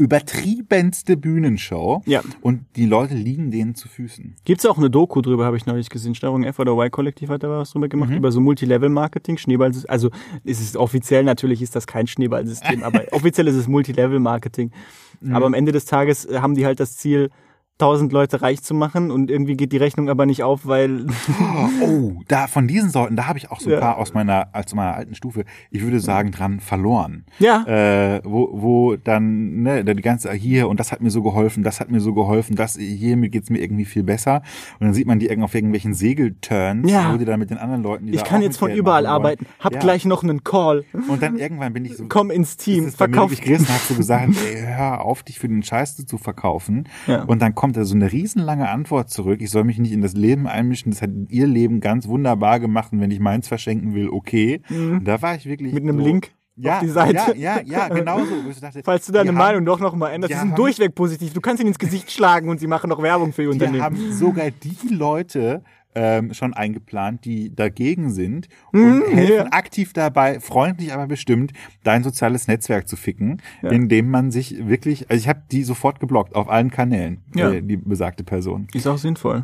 übertriebenste 0.00 1.16
Bühnenshow 1.16 2.02
Ja. 2.06 2.22
und 2.40 2.64
die 2.76 2.86
Leute 2.86 3.14
liegen 3.14 3.50
denen 3.50 3.74
zu 3.74 3.88
Füßen. 3.88 4.36
Gibt's 4.44 4.64
auch 4.64 4.78
eine 4.78 4.90
Doku 4.90 5.20
drüber, 5.22 5.44
habe 5.44 5.56
ich 5.56 5.66
neulich 5.66 5.90
gesehen. 5.90 6.14
Steuerung 6.14 6.44
F 6.44 6.60
oder 6.60 6.72
Y-Kollektiv 6.72 7.28
hat 7.30 7.42
da 7.42 7.50
was 7.50 7.72
drüber 7.72 7.86
Mhm. 7.86 7.90
gemacht, 7.90 8.10
über 8.14 8.30
so 8.30 8.40
Multilevel-Marketing, 8.40 9.38
Schneeballsystem. 9.38 9.90
Also 9.90 10.10
ist 10.44 10.60
es 10.60 10.76
offiziell, 10.76 11.24
natürlich 11.24 11.62
ist 11.62 11.74
das 11.74 11.88
kein 11.88 12.06
Schneeballsystem, 12.06 12.84
aber 12.84 13.02
offiziell 13.12 13.48
ist 13.48 13.56
es 13.56 13.66
Multilevel-Marketing. 13.66 14.70
Mhm. 15.20 15.34
Aber 15.34 15.46
am 15.46 15.54
Ende 15.54 15.72
des 15.72 15.84
Tages 15.84 16.24
äh, 16.24 16.38
haben 16.40 16.54
die 16.54 16.66
halt 16.66 16.80
das 16.80 16.96
Ziel, 16.96 17.30
tausend 17.78 18.12
Leute 18.12 18.42
reich 18.42 18.62
zu 18.62 18.74
machen 18.74 19.10
und 19.10 19.30
irgendwie 19.30 19.56
geht 19.56 19.72
die 19.72 19.76
Rechnung 19.76 20.08
aber 20.10 20.26
nicht 20.26 20.42
auf, 20.42 20.66
weil 20.66 21.06
Oh, 21.82 22.12
da 22.28 22.46
von 22.48 22.66
diesen 22.68 22.90
Sorten, 22.90 23.16
da 23.16 23.26
habe 23.26 23.38
ich 23.38 23.50
auch 23.50 23.60
so 23.60 23.70
ein 23.70 23.74
Ja. 23.74 23.80
paar 23.80 23.98
aus 23.98 24.14
meiner, 24.14 24.48
aus 24.52 24.74
meiner 24.74 24.94
alten 24.94 25.14
Stufe, 25.14 25.44
ich 25.70 25.82
würde 25.82 26.00
sagen, 26.00 26.30
dran 26.32 26.60
verloren. 26.60 27.24
ja, 27.38 27.64
Äh, 27.66 28.20
wo, 28.24 28.48
wo 28.52 28.96
dann, 28.96 29.62
ne, 29.62 29.84
die 29.84 30.02
ganze 30.02 30.32
hier 30.32 30.68
und 30.68 30.80
das 30.80 30.90
hat 30.92 31.00
mir 31.00 31.10
so 31.10 31.22
geholfen, 31.22 31.62
das 31.62 31.80
hat 31.80 31.90
mir 31.90 32.00
so 32.00 32.14
geholfen, 32.14 32.56
das 32.56 32.76
hiermit 32.76 33.32
geht's 33.32 33.50
mir 33.50 33.58
irgendwie 33.60 33.84
viel 33.84 34.02
besser. 34.02 34.42
Und 34.80 34.86
dann 34.86 34.94
sieht 34.94 35.06
man 35.06 35.18
die 35.18 35.26
irgend- 35.26 35.44
auf 35.44 35.54
irgendwelchen 35.54 35.94
Segelturns, 35.94 36.90
Ja. 36.90 37.12
wo 37.12 37.16
die 37.16 37.24
dann 37.24 37.38
mit 37.38 37.50
den 37.50 37.58
anderen 37.58 37.82
Leuten, 37.82 38.06
die 38.06 38.14
ich 38.14 38.24
kann 38.24 38.42
jetzt 38.42 38.58
von 38.58 38.70
überall 38.72 39.06
arbeiten, 39.06 39.46
hab 39.60 39.72
Ja. 39.74 39.78
gleich 39.78 40.04
noch 40.04 40.22
einen 40.22 40.42
Call, 40.44 40.84
Und 41.08 41.22
dann 41.22 41.36
irgendwann 41.38 41.72
bin 41.72 41.84
ich 41.84 41.96
so, 41.96 42.06
komm 42.08 42.30
ins 42.30 42.56
Team, 42.56 42.90
verkauf. 42.90 43.30
wirklich 43.30 43.42
gerissen, 43.42 43.68
hab 43.68 43.80
so 43.82 43.94
gesagt, 43.94 44.28
ey, 44.52 44.62
hör 44.66 45.04
auf, 45.04 45.22
dich 45.22 45.38
für 45.38 45.48
den 45.48 45.62
Scheiß 45.62 45.96
zu 46.06 46.18
verkaufen. 46.18 46.88
Ja. 47.06 47.22
Und 47.24 47.40
dann 47.40 47.54
kommt 47.54 47.67
da 47.76 47.84
so 47.84 47.94
eine 47.94 48.10
riesenlange 48.12 48.68
Antwort 48.68 49.10
zurück. 49.10 49.40
Ich 49.40 49.50
soll 49.50 49.64
mich 49.64 49.78
nicht 49.78 49.92
in 49.92 50.00
das 50.02 50.14
Leben 50.14 50.46
einmischen. 50.46 50.90
Das 50.92 51.02
hat 51.02 51.10
ihr 51.28 51.46
Leben 51.46 51.80
ganz 51.80 52.08
wunderbar 52.08 52.60
gemacht. 52.60 52.92
Und 52.92 53.00
wenn 53.00 53.10
ich 53.10 53.20
meins 53.20 53.48
verschenken 53.48 53.94
will, 53.94 54.08
okay. 54.08 54.60
Und 54.70 55.04
da 55.04 55.20
war 55.22 55.34
ich 55.34 55.46
wirklich 55.46 55.72
Mit 55.72 55.82
einem 55.84 55.98
so, 55.98 56.04
Link 56.04 56.30
ja, 56.56 56.74
auf 56.74 56.80
die 56.80 56.88
Seite. 56.88 57.36
Ja, 57.36 57.60
ja, 57.60 57.60
ja, 57.64 57.88
genau 57.88 58.18
so. 58.24 58.60
Dachte, 58.60 58.80
Falls 58.84 59.06
du 59.06 59.12
deine 59.12 59.30
Meinung 59.32 59.58
haben, 59.60 59.64
doch 59.66 59.78
noch 59.80 59.94
mal 59.94 60.10
änderst, 60.10 60.32
die 60.32 60.38
sind 60.38 60.50
haben- 60.50 60.56
durchweg 60.56 60.94
positiv. 60.94 61.32
Du 61.32 61.40
kannst 61.40 61.60
ihnen 61.60 61.68
ins 61.68 61.78
Gesicht 61.78 62.10
schlagen 62.10 62.48
und 62.48 62.58
sie 62.58 62.66
machen 62.66 62.90
noch 62.90 63.00
Werbung 63.02 63.32
für 63.32 63.42
ihr 63.42 63.48
Die 63.50 63.52
Unternehmen. 63.54 63.82
haben 63.84 64.12
sogar 64.12 64.50
die 64.50 64.92
Leute 64.92 65.62
ähm, 65.94 66.32
schon 66.34 66.54
eingeplant, 66.54 67.24
die 67.24 67.54
dagegen 67.54 68.10
sind 68.10 68.48
Mhm, 68.72 69.02
und 69.02 69.14
helfen 69.14 69.46
ja. 69.46 69.52
aktiv 69.52 69.92
dabei, 69.92 70.38
freundlich 70.40 70.92
aber 70.92 71.06
bestimmt, 71.06 71.52
dein 71.82 72.04
soziales 72.04 72.46
Netzwerk 72.46 72.86
zu 72.88 72.96
ficken, 72.96 73.40
Ja. 73.62 73.70
indem 73.70 74.10
man 74.10 74.30
sich 74.30 74.66
wirklich, 74.68 75.10
also 75.10 75.20
ich 75.20 75.28
habe 75.28 75.42
die 75.50 75.64
sofort 75.64 75.98
geblockt 76.00 76.34
auf 76.34 76.48
allen 76.48 76.70
Kanälen, 76.70 77.22
Ja. 77.34 77.50
äh, 77.52 77.62
die 77.62 77.76
besagte 77.76 78.22
Person, 78.24 78.68
Ist 78.74 78.86
auch 78.86 78.98
sinnvoll. 78.98 79.42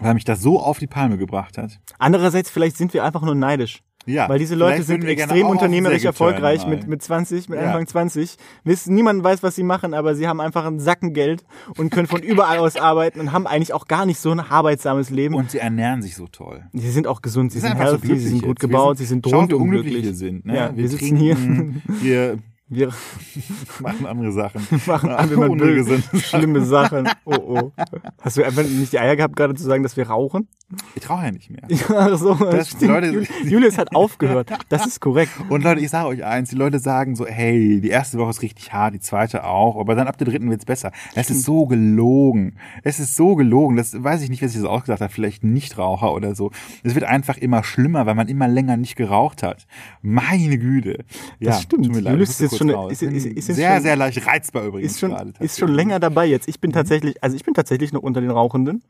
weil 0.00 0.14
mich 0.14 0.24
das 0.24 0.40
so 0.42 0.60
auf 0.60 0.78
die 0.78 0.86
Palme 0.86 1.16
gebracht 1.18 1.58
hat. 1.58 1.80
Andererseits, 1.98 2.50
vielleicht 2.50 2.76
sind 2.76 2.92
wir 2.94 3.04
einfach 3.04 3.22
nur 3.22 3.34
neidisch. 3.34 3.82
Ja, 4.06 4.26
Weil 4.28 4.38
diese 4.38 4.54
Leute 4.54 4.82
sind 4.84 5.02
wir 5.02 5.10
extrem 5.10 5.46
unternehmerisch 5.48 6.04
erfolgreich 6.04 6.66
mit, 6.66 6.86
mit 6.86 7.02
20, 7.02 7.50
mit 7.50 7.58
Ja. 7.60 7.66
Anfang 7.66 7.86
20. 7.86 8.36
Wissen, 8.64 8.94
niemand 8.94 9.22
weiß, 9.22 9.42
was 9.42 9.54
sie 9.54 9.62
machen, 9.62 9.92
aber 9.92 10.14
sie 10.14 10.26
haben 10.26 10.40
einfach 10.40 10.64
einen 10.64 10.80
Sacken 10.80 11.12
Geld 11.12 11.44
und 11.76 11.90
können 11.90 12.06
von 12.06 12.22
überall 12.22 12.58
aus 12.58 12.76
arbeiten 12.76 13.20
und 13.20 13.32
haben 13.32 13.46
eigentlich 13.46 13.74
auch 13.74 13.86
gar 13.86 14.06
nicht 14.06 14.18
so 14.18 14.30
ein 14.30 14.40
arbeitsames 14.40 15.10
Leben. 15.10 15.34
Und 15.34 15.50
sie 15.50 15.58
ernähren 15.58 16.00
sich 16.00 16.14
so 16.16 16.26
toll. 16.26 16.64
sie 16.72 16.90
sind 16.90 17.06
auch 17.06 17.20
gesund, 17.20 17.52
sie 17.52 17.58
Sie 17.58 17.66
sind 17.66 17.72
einfach 17.72 17.86
so 17.88 17.92
healthy, 17.98 18.18
sie 18.18 18.28
sind 18.28 18.42
gut 18.42 18.48
jetzt. 18.56 18.62
Wir 18.62 18.68
gebaut, 18.68 18.96
sind- 18.96 19.04
sie 19.04 19.08
sind 19.10 19.26
rundum 19.26 19.62
unglücklich 19.62 19.92
glücklich. 19.92 20.04
wir 20.06 20.14
sind. 20.14 20.46
Ne? 20.46 20.56
Ja, 20.56 20.74
wir, 20.74 20.88
sitzen 20.88 21.18
trinken, 21.18 21.82
Wir 21.86 22.00
hier, 22.00 22.38
wir 22.68 22.92
machen 23.80 24.06
andere 24.06 24.32
Sachen. 24.32 24.60
machen 24.86 25.10
Ja, 25.10 25.16
einfach 25.16 25.48
ungesund. 25.48 26.04
schlimme 26.16 26.64
Sachen. 26.64 27.08
Oh, 27.24 27.34
oh. 27.36 27.72
Hast 28.20 28.36
du 28.36 28.44
einfach 28.44 28.62
nicht 28.62 28.92
die 28.92 28.98
Eier 28.98 29.16
gehabt, 29.16 29.36
gerade 29.36 29.54
zu 29.54 29.64
sagen, 29.64 29.82
dass 29.82 29.96
wir 29.96 30.08
rauchen? 30.08 30.48
Ich 30.94 31.02
traue 31.02 31.24
ja 31.24 31.30
nicht 31.30 31.50
mehr. 31.50 31.62
Ja, 31.68 32.16
so, 32.16 32.34
Das- 32.34 32.68
stimmt. 32.70 32.90
Leute- 32.92 33.06
Jul- 33.10 33.26
Julius 33.44 33.78
hat 33.78 33.94
aufgehört. 33.94 34.50
Das 34.68 34.86
ist 34.86 35.00
korrekt. 35.00 35.32
Und 35.48 35.64
Leute, 35.64 35.80
ich 35.80 35.88
sage 35.88 36.08
euch 36.08 36.24
eins, 36.24 36.50
die 36.50 36.56
Leute 36.56 36.78
sagen 36.78 37.16
so, 37.16 37.26
hey, 37.26 37.80
die 37.80 37.88
erste 37.88 38.18
Woche 38.18 38.30
ist 38.30 38.42
richtig 38.42 38.72
hart, 38.72 38.92
die 38.94 39.00
zweite 39.00 39.44
auch, 39.44 39.78
aber 39.80 39.94
dann 39.94 40.06
ab 40.06 40.18
der 40.18 40.26
dritten 40.26 40.50
wird's 40.50 40.66
besser. 40.66 40.92
Es 41.14 41.30
ist 41.30 41.44
so 41.44 41.66
gelogen. 41.66 42.56
Es 42.82 43.00
ist 43.00 43.16
so 43.16 43.34
gelogen. 43.34 43.76
Das 43.76 44.02
weiß 44.02 44.22
ich 44.22 44.28
nicht, 44.30 44.42
wer 44.42 44.48
sich 44.48 44.60
das 44.60 44.68
ausgedacht 44.68 45.00
hat, 45.00 45.10
vielleicht 45.12 45.42
Nichtraucher 45.42 46.12
oder 46.12 46.34
so. 46.34 46.50
Es 46.82 46.94
wird 46.94 47.04
einfach 47.04 47.38
immer 47.38 47.64
schlimmer, 47.64 48.04
weil 48.06 48.14
man 48.14 48.28
immer 48.28 48.46
länger 48.48 48.76
nicht 48.76 48.96
geraucht 48.96 49.42
hat. 49.42 49.66
Meine 50.02 50.58
Güte. 50.58 51.04
Ja, 51.38 51.52
Das 51.52 51.62
stimmt. 51.62 51.86
Tut 51.86 51.94
mir 51.94 52.00
leid, 52.02 52.12
Julius 52.12 52.30
ist 52.30 52.40
jetzt 52.40 52.57
schon- 52.58 52.90
ist- 52.90 53.02
ist- 53.02 53.24
ist 53.26 53.46
sehr, 53.56 53.74
schon- 53.74 53.82
sehr 53.82 53.96
leicht 53.96 54.26
reizbar 54.26 54.64
übrigens 54.64 54.92
ist 54.92 55.00
schon, 55.00 55.10
gerade. 55.10 55.32
ist 55.40 55.58
schon 55.58 55.72
länger 55.72 55.98
dabei 56.00 56.26
jetzt. 56.26 56.48
Ich 56.48 56.60
bin 56.60 56.72
tatsächlich, 56.72 57.22
also 57.22 57.34
ich 57.36 57.44
bin 57.44 57.54
tatsächlich 57.54 57.92
noch 57.92 58.02
unter 58.02 58.20
den 58.20 58.30
Rauchenden. 58.30 58.82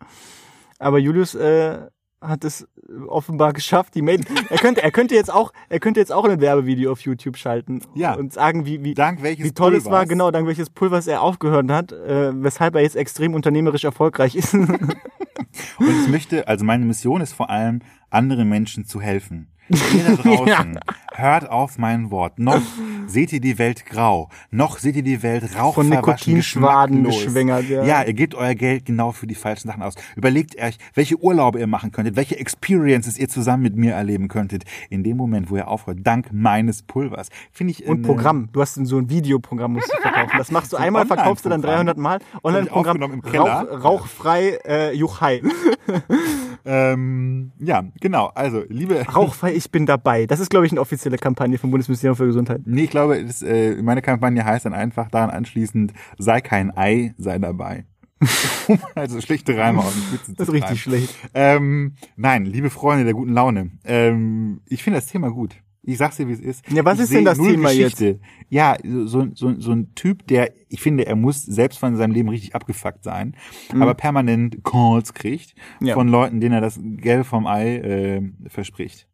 Aber 0.78 0.98
Julius 0.98 1.34
äh, 1.34 1.78
hat 2.20 2.44
es 2.44 2.66
offenbar 3.06 3.52
geschafft, 3.52 3.94
die 3.94 4.02
Maiden. 4.02 4.26
Er 4.50 4.58
könnte, 4.58 4.82
er 4.82 4.90
könnte 4.90 5.14
jetzt 5.14 5.32
auch, 5.32 5.52
er 5.68 5.78
könnte 5.78 6.00
jetzt 6.00 6.10
auch 6.12 6.24
ein 6.24 6.40
Werbevideo 6.40 6.90
auf 6.90 7.00
YouTube 7.02 7.36
schalten 7.36 7.82
Ja. 7.94 8.14
und 8.14 8.32
sagen, 8.32 8.64
wie, 8.66 8.82
wie, 8.82 8.94
Dank 8.94 9.22
welches 9.22 9.44
wie 9.44 9.52
toll 9.52 9.74
es 9.76 9.84
war, 9.84 9.90
Pulvers. 9.92 10.08
genau, 10.08 10.30
dank 10.30 10.46
welches 10.48 10.70
Pulvers 10.70 11.06
er 11.06 11.22
aufgehört 11.22 11.70
hat, 11.70 11.92
äh, 11.92 12.32
weshalb 12.42 12.74
er 12.74 12.80
jetzt 12.82 12.96
extrem 12.96 13.34
unternehmerisch 13.34 13.84
erfolgreich 13.84 14.34
ist. 14.34 14.54
Und 15.78 16.02
ich 16.02 16.08
möchte, 16.08 16.46
also 16.48 16.64
meine 16.64 16.84
Mission 16.84 17.20
ist 17.20 17.32
vor 17.32 17.50
allem, 17.50 17.80
anderen 18.10 18.48
Menschen 18.48 18.84
zu 18.86 19.00
helfen. 19.00 19.48
Ihr 19.68 20.04
da 20.04 20.22
draußen, 20.22 20.80
hört 21.14 21.50
auf 21.50 21.76
mein 21.76 22.10
Wort. 22.10 22.38
Noch 22.38 22.62
seht 23.06 23.34
ihr 23.34 23.40
die 23.40 23.58
Welt 23.58 23.84
grau. 23.84 24.30
Noch 24.50 24.78
seht 24.78 24.96
ihr 24.96 25.02
die 25.02 25.22
Welt 25.22 25.44
rauchverwaschen, 25.58 26.36
geschmacklos. 26.36 27.22
geschwängert, 27.22 27.68
ja. 27.68 27.84
Ja, 27.84 28.02
ihr 28.02 28.14
gebt 28.14 28.34
euer 28.34 28.54
Geld 28.54 28.86
genau 28.86 29.12
für 29.12 29.26
die 29.26 29.34
falschen 29.34 29.68
Sachen 29.68 29.82
aus. 29.82 29.94
Überlegt 30.16 30.58
euch, 30.58 30.78
welche 30.94 31.18
Urlaube 31.22 31.58
ihr 31.58 31.66
machen 31.66 31.92
könntet, 31.92 32.16
welche 32.16 32.38
Experiences 32.38 33.18
ihr 33.18 33.28
zusammen 33.28 33.62
mit 33.62 33.76
mir 33.76 33.92
erleben 33.92 34.28
könntet. 34.28 34.64
In 34.88 35.04
dem 35.04 35.18
Moment, 35.18 35.50
wo 35.50 35.56
ihr 35.56 35.68
aufhört, 35.68 35.98
dank 36.02 36.32
meines 36.32 36.82
Pulvers. 36.82 37.28
Finde 37.52 37.72
ich 37.72 37.86
Und 37.86 38.02
Programm. 38.02 38.48
Du 38.52 38.62
hast 38.62 38.74
so 38.74 38.96
ein 38.96 39.10
Videoprogramm, 39.10 39.74
musst 39.74 39.92
du 39.92 40.00
verkaufen. 40.00 40.38
Das 40.38 40.50
machst 40.50 40.72
du 40.72 40.76
So 40.76 40.76
ein 40.78 40.84
einmal, 40.84 41.06
verkaufst 41.06 41.44
du 41.44 41.50
dann 41.50 41.62
Online-Programm. 41.62 41.96
300 41.96 41.98
Mal. 41.98 42.20
Online-Programm. 42.42 43.20
Rauch, 43.20 43.84
rauchfrei, 43.84 44.58
äh, 44.64 44.94
Juchai. 44.94 45.42
Ähm, 46.64 47.52
ja, 47.58 47.84
genau. 48.00 48.26
Also, 48.34 48.62
liebe 48.68 49.00
Rauchfrei, 49.06 49.54
ich 49.54 49.70
bin 49.70 49.86
dabei. 49.86 50.26
Das 50.26 50.40
ist, 50.40 50.50
glaube 50.50 50.66
ich, 50.66 50.72
eine 50.72 50.80
offizielle 50.80 51.18
Kampagne 51.18 51.58
vom 51.58 51.70
Bundesministerium 51.70 52.16
für 52.16 52.26
Gesundheit. 52.26 52.62
Nee, 52.64 52.84
ich 52.84 52.90
glaube, 52.90 53.24
das, 53.24 53.42
äh, 53.42 53.80
meine 53.82 54.02
Kampagne 54.02 54.44
heißt 54.44 54.66
dann 54.66 54.74
einfach 54.74 55.10
daran 55.10 55.30
anschließend, 55.30 55.92
sei 56.18 56.40
kein 56.40 56.76
Ei, 56.76 57.14
sei 57.18 57.38
dabei. 57.38 57.84
also 58.94 59.20
schlechte 59.20 59.56
Reime 59.56 59.78
aus 59.78 59.92
dem 59.92 60.02
Spitzen 60.02 60.36
Das 60.36 60.48
ist 60.48 60.54
richtig 60.54 60.82
schlecht. 60.82 61.14
Ähm, 61.34 61.94
nein, 62.16 62.44
liebe 62.44 62.70
Freunde 62.70 63.04
der 63.04 63.14
guten 63.14 63.32
Laune, 63.32 63.70
ähm, 63.84 64.60
ich 64.66 64.82
finde 64.82 64.98
das 64.98 65.06
Thema 65.06 65.30
gut. 65.30 65.56
Ich 65.82 65.96
sag's 65.98 66.16
dir, 66.16 66.28
wie 66.28 66.32
es 66.32 66.40
ist. 66.40 66.68
Ja, 66.70 66.84
was 66.84 66.98
ich 66.98 67.04
ist 67.04 67.12
denn 67.14 67.24
das 67.24 67.38
Thema 67.38 67.68
Geschichte. 67.70 68.20
Ja, 68.50 68.76
so, 68.84 69.28
so, 69.34 69.58
so 69.58 69.72
ein 69.72 69.94
Typ, 69.94 70.26
der, 70.26 70.52
ich 70.68 70.80
finde, 70.80 71.06
er 71.06 71.16
muss 71.16 71.42
selbst 71.44 71.78
von 71.78 71.96
seinem 71.96 72.12
Leben 72.12 72.28
richtig 72.28 72.54
abgefuckt 72.54 73.02
sein, 73.04 73.34
aber 73.78 73.94
permanent 73.94 74.62
Calls 74.64 75.14
kriegt 75.14 75.54
Mhm. 75.80 75.86
Ja. 75.86 75.94
von 75.94 76.08
Leuten, 76.08 76.40
denen 76.40 76.54
er 76.54 76.60
das 76.60 76.78
Gelb 76.82 77.26
vom 77.26 77.46
Ei 77.46 77.76
äh, 77.76 78.22
verspricht. 78.48 79.06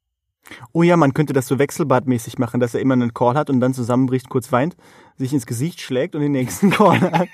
Oh 0.73 0.83
ja, 0.83 0.97
man 0.97 1.15
könnte 1.15 1.33
das 1.33 1.47
so 1.47 1.59
wechselbadmäßig 1.59 2.39
machen, 2.39 2.61
dass 2.61 2.75
er 2.75 2.81
immer 2.81 2.95
einen 2.95 3.15
Call 3.15 3.35
hat 3.35 3.49
und 3.51 3.61
dann 3.61 3.73
zusammenbricht, 3.73 4.29
kurz 4.29 4.51
weint, 4.53 4.77
sich 5.17 5.33
ins 5.33 5.47
Gesicht 5.47 5.81
schlägt 5.81 6.15
und 6.15 6.21
den 6.23 6.33
nächsten 6.33 6.71
Call 6.71 7.01
hat. 7.01 7.29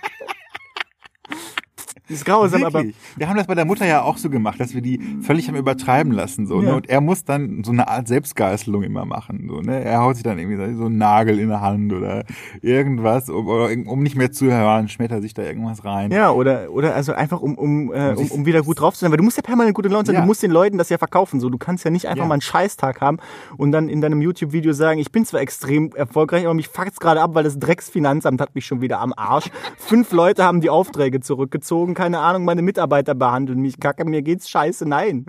Ist 2.10 2.24
grausam, 2.24 2.64
aber 2.64 2.80
Wirklich. 2.80 2.96
wir 3.16 3.28
haben 3.28 3.36
das 3.36 3.46
bei 3.46 3.54
der 3.54 3.64
Mutter 3.64 3.86
ja 3.86 4.02
auch 4.02 4.16
so 4.18 4.28
gemacht, 4.30 4.60
dass 4.60 4.74
wir 4.74 4.82
die 4.82 5.00
völlig 5.22 5.48
haben 5.48 5.56
übertreiben 5.56 6.12
lassen. 6.12 6.46
So, 6.46 6.60
ne? 6.60 6.68
Ja. 6.68 6.74
Und 6.76 6.88
er 6.88 7.00
muss 7.00 7.24
dann 7.24 7.62
so 7.64 7.72
eine 7.72 7.88
Art 7.88 8.08
Selbstgeißelung 8.08 8.82
immer 8.82 9.04
machen. 9.04 9.46
So, 9.48 9.60
ne? 9.60 9.84
Er 9.84 10.02
haut 10.02 10.16
sich 10.16 10.24
dann 10.24 10.38
irgendwie 10.38 10.74
so 10.76 10.86
einen 10.86 10.98
Nagel 10.98 11.38
in 11.38 11.48
der 11.48 11.60
Hand 11.60 11.92
oder 11.92 12.24
irgendwas, 12.62 13.28
um, 13.28 13.46
oder 13.46 13.70
um 13.86 14.02
nicht 14.02 14.16
mehr 14.16 14.32
zu 14.32 14.46
hören, 14.50 14.88
schmettert 14.88 15.18
er 15.18 15.22
sich 15.22 15.34
da 15.34 15.42
irgendwas 15.42 15.84
rein. 15.84 16.10
ja, 16.10 16.30
oder, 16.30 16.70
oder 16.70 16.94
also 16.94 17.12
einfach 17.12 17.40
um, 17.40 17.54
um, 17.56 17.92
äh, 17.92 18.14
um, 18.16 18.30
um 18.30 18.46
wieder 18.46 18.62
gut 18.62 18.80
drauf 18.80 18.94
zu 18.94 19.00
sein, 19.00 19.10
weil 19.10 19.18
du 19.18 19.24
musst 19.24 19.36
ja 19.36 19.42
permanent 19.42 19.74
gute 19.74 19.88
Laune 19.88 20.06
sein, 20.06 20.14
Ja. 20.14 20.20
du 20.22 20.26
musst 20.26 20.42
den 20.42 20.50
Leuten 20.50 20.78
das 20.78 20.88
ja 20.88 20.98
verkaufen, 20.98 21.40
so, 21.40 21.48
du 21.50 21.58
kannst 21.58 21.84
ja 21.84 21.90
nicht 21.90 22.06
einfach 22.08 22.24
Ja. 22.24 22.28
mal 22.28 22.34
einen 22.34 22.40
Scheißtag 22.42 23.00
haben 23.00 23.18
und 23.56 23.72
dann 23.72 23.88
in 23.88 24.00
deinem 24.00 24.20
YouTube-Video 24.22 24.72
sagen, 24.72 24.98
ich 25.00 25.12
bin 25.12 25.24
zwar 25.24 25.40
extrem 25.40 25.92
erfolgreich, 25.94 26.44
aber 26.44 26.54
mich 26.54 26.68
fuckt's 26.68 27.00
gerade 27.00 27.20
ab, 27.20 27.34
weil 27.34 27.44
das 27.44 27.58
Drecksfinanzamt 27.58 28.40
hat 28.40 28.54
mich 28.54 28.66
schon 28.66 28.80
wieder 28.80 29.00
am 29.00 29.12
Arsch. 29.16 29.50
Fünf 29.78 30.12
Leute 30.12 30.44
haben 30.44 30.60
die 30.60 30.70
Aufträge 30.70 31.20
zurückgezogen, 31.20 31.94
keine 32.00 32.18
Ahnung, 32.20 32.46
meine 32.46 32.62
Mitarbeiter 32.62 33.14
behandeln 33.14 33.60
mich 33.60 33.78
kacke, 33.78 34.06
mir 34.06 34.22
geht's 34.22 34.48
scheiße, 34.48 34.88
nein. 34.88 35.26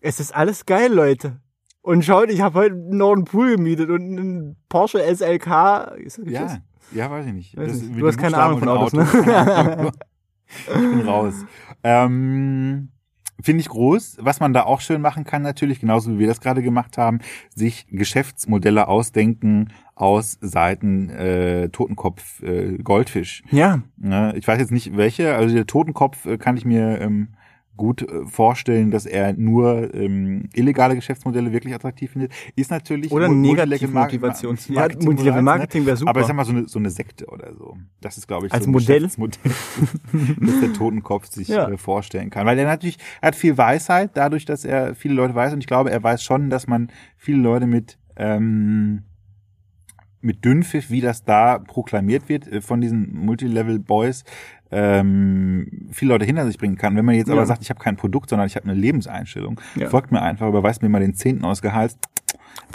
Es 0.00 0.18
ist 0.18 0.34
alles 0.34 0.64
geil, 0.64 0.90
Leute. 0.90 1.40
Und 1.82 2.06
schaut, 2.06 2.30
ich 2.30 2.40
habe 2.40 2.58
heute 2.58 2.74
noch 2.74 3.12
einen 3.12 3.24
Pool 3.24 3.56
gemietet 3.56 3.90
und 3.90 4.00
einen 4.00 4.56
Porsche 4.70 5.00
SLK. 5.14 5.92
Ist 5.98 6.16
das, 6.16 6.24
Ja, 6.26 6.40
das? 6.44 6.60
ja, 6.92 7.10
weiß 7.10 7.26
ich 7.26 7.32
nicht. 7.34 7.54
Weiß 7.54 7.68
Das 7.70 7.82
nicht. 7.82 8.00
Du 8.00 8.06
hast 8.06 8.16
keine 8.16 8.38
Ahnung 8.38 8.60
von 8.60 8.68
Autos, 8.70 8.94
Autos. 8.94 9.14
ich 10.68 10.74
bin 10.74 11.00
raus. 11.02 11.34
Ähm, 11.84 12.88
Finde 13.42 13.60
ich 13.60 13.68
groß. 13.68 14.18
Was 14.20 14.40
man 14.40 14.52
da 14.52 14.64
auch 14.64 14.80
schön 14.80 15.00
machen 15.00 15.24
kann, 15.24 15.42
natürlich, 15.42 15.80
genauso 15.80 16.12
wie 16.12 16.18
wir 16.18 16.26
das 16.26 16.40
gerade 16.40 16.62
gemacht 16.62 16.98
haben, 16.98 17.20
sich 17.54 17.86
Geschäftsmodelle 17.90 18.88
ausdenken 18.88 19.68
aus 19.94 20.38
Seiten 20.40 21.10
äh, 21.10 21.68
Totenkopf 21.68 22.42
äh, 22.42 22.78
Goldfisch. 22.78 23.42
Ja, 23.50 23.82
Ne? 24.00 24.34
Ich 24.36 24.48
weiß 24.48 24.58
jetzt 24.58 24.72
nicht 24.72 24.96
welche, 24.96 25.34
also 25.34 25.54
der 25.54 25.66
Totenkopf 25.66 26.24
äh, 26.26 26.38
kann 26.38 26.56
ich 26.56 26.64
mir 26.64 27.00
ähm, 27.00 27.28
gut 27.80 28.02
äh, 28.02 28.26
vorstellen, 28.26 28.90
dass 28.92 29.06
er 29.06 29.32
nur 29.32 29.92
ähm, 29.94 30.48
illegale 30.54 30.94
Geschäftsmodelle 30.94 31.50
wirklich 31.52 31.74
attraktiv 31.74 32.12
findet. 32.12 32.32
Ist 32.54 32.70
natürlich 32.70 33.10
Oder 33.10 33.26
Negativmotivations- 33.26 34.70
Multilevel- 34.70 35.24
Ja, 35.24 35.42
Marketing- 35.42 35.44
Marketing 35.44 35.86
wäre 35.86 35.96
super. 35.96 36.10
Aber 36.10 36.20
ich 36.20 36.26
sag 36.26 36.36
mal 36.36 36.44
so 36.44 36.52
eine, 36.52 36.68
so 36.68 36.78
eine 36.78 36.90
Sekte 36.90 37.26
oder 37.26 37.54
so. 37.56 37.76
Das 38.00 38.16
ist, 38.18 38.28
glaube 38.28 38.46
ich, 38.46 38.52
Als 38.52 38.64
so 38.64 38.70
ein 38.70 38.72
Modell? 38.72 39.02
Das 40.40 40.60
der 40.60 40.72
Totenkopf 40.74 41.26
sich 41.30 41.48
Ja. 41.48 41.68
äh, 41.68 41.76
vorstellen 41.78 42.30
kann. 42.30 42.46
Weil 42.46 42.58
er 42.58 42.66
natürlich, 42.66 42.98
er 43.20 43.28
hat 43.28 43.36
viel 43.36 43.56
Weisheit, 43.58 44.10
dadurch, 44.14 44.44
dass 44.44 44.64
er 44.64 44.94
viele 44.94 45.14
Leute 45.14 45.34
weiß. 45.34 45.52
Und 45.52 45.60
ich 45.60 45.66
glaube, 45.66 45.90
er 45.90 46.02
weiß 46.02 46.22
schon, 46.22 46.50
dass 46.50 46.66
man 46.66 46.90
viele 47.16 47.38
Leute 47.38 47.66
mit 47.66 47.98
ähm, 48.16 49.02
mit 50.22 50.44
Dünnpfiff, 50.44 50.90
wie 50.90 51.00
das 51.00 51.24
da 51.24 51.58
proklamiert 51.58 52.28
wird 52.28 52.46
äh, 52.46 52.60
von 52.60 52.80
diesen 52.80 53.14
Multilevel-Boys, 53.24 54.24
ähm, 54.72 55.88
viele 55.90 56.10
Leute 56.12 56.24
hinter 56.24 56.46
sich 56.46 56.58
bringen 56.58 56.76
kann. 56.76 56.96
Wenn 56.96 57.04
man 57.04 57.14
jetzt 57.14 57.28
Ja. 57.28 57.34
aber 57.34 57.46
sagt, 57.46 57.62
ich 57.62 57.70
habe 57.70 57.80
kein 57.80 57.96
Produkt, 57.96 58.30
sondern 58.30 58.46
ich 58.46 58.56
habe 58.56 58.64
eine 58.68 58.74
Lebenseinstellung, 58.78 59.60
Ja. 59.76 59.88
folgt 59.88 60.12
mir 60.12 60.22
einfach, 60.22 60.48
überweist 60.48 60.82
mir 60.82 60.88
mal 60.88 61.00
den 61.00 61.14
Zehnten 61.14 61.44
aus 61.44 61.62
Gehalt. 61.62 61.96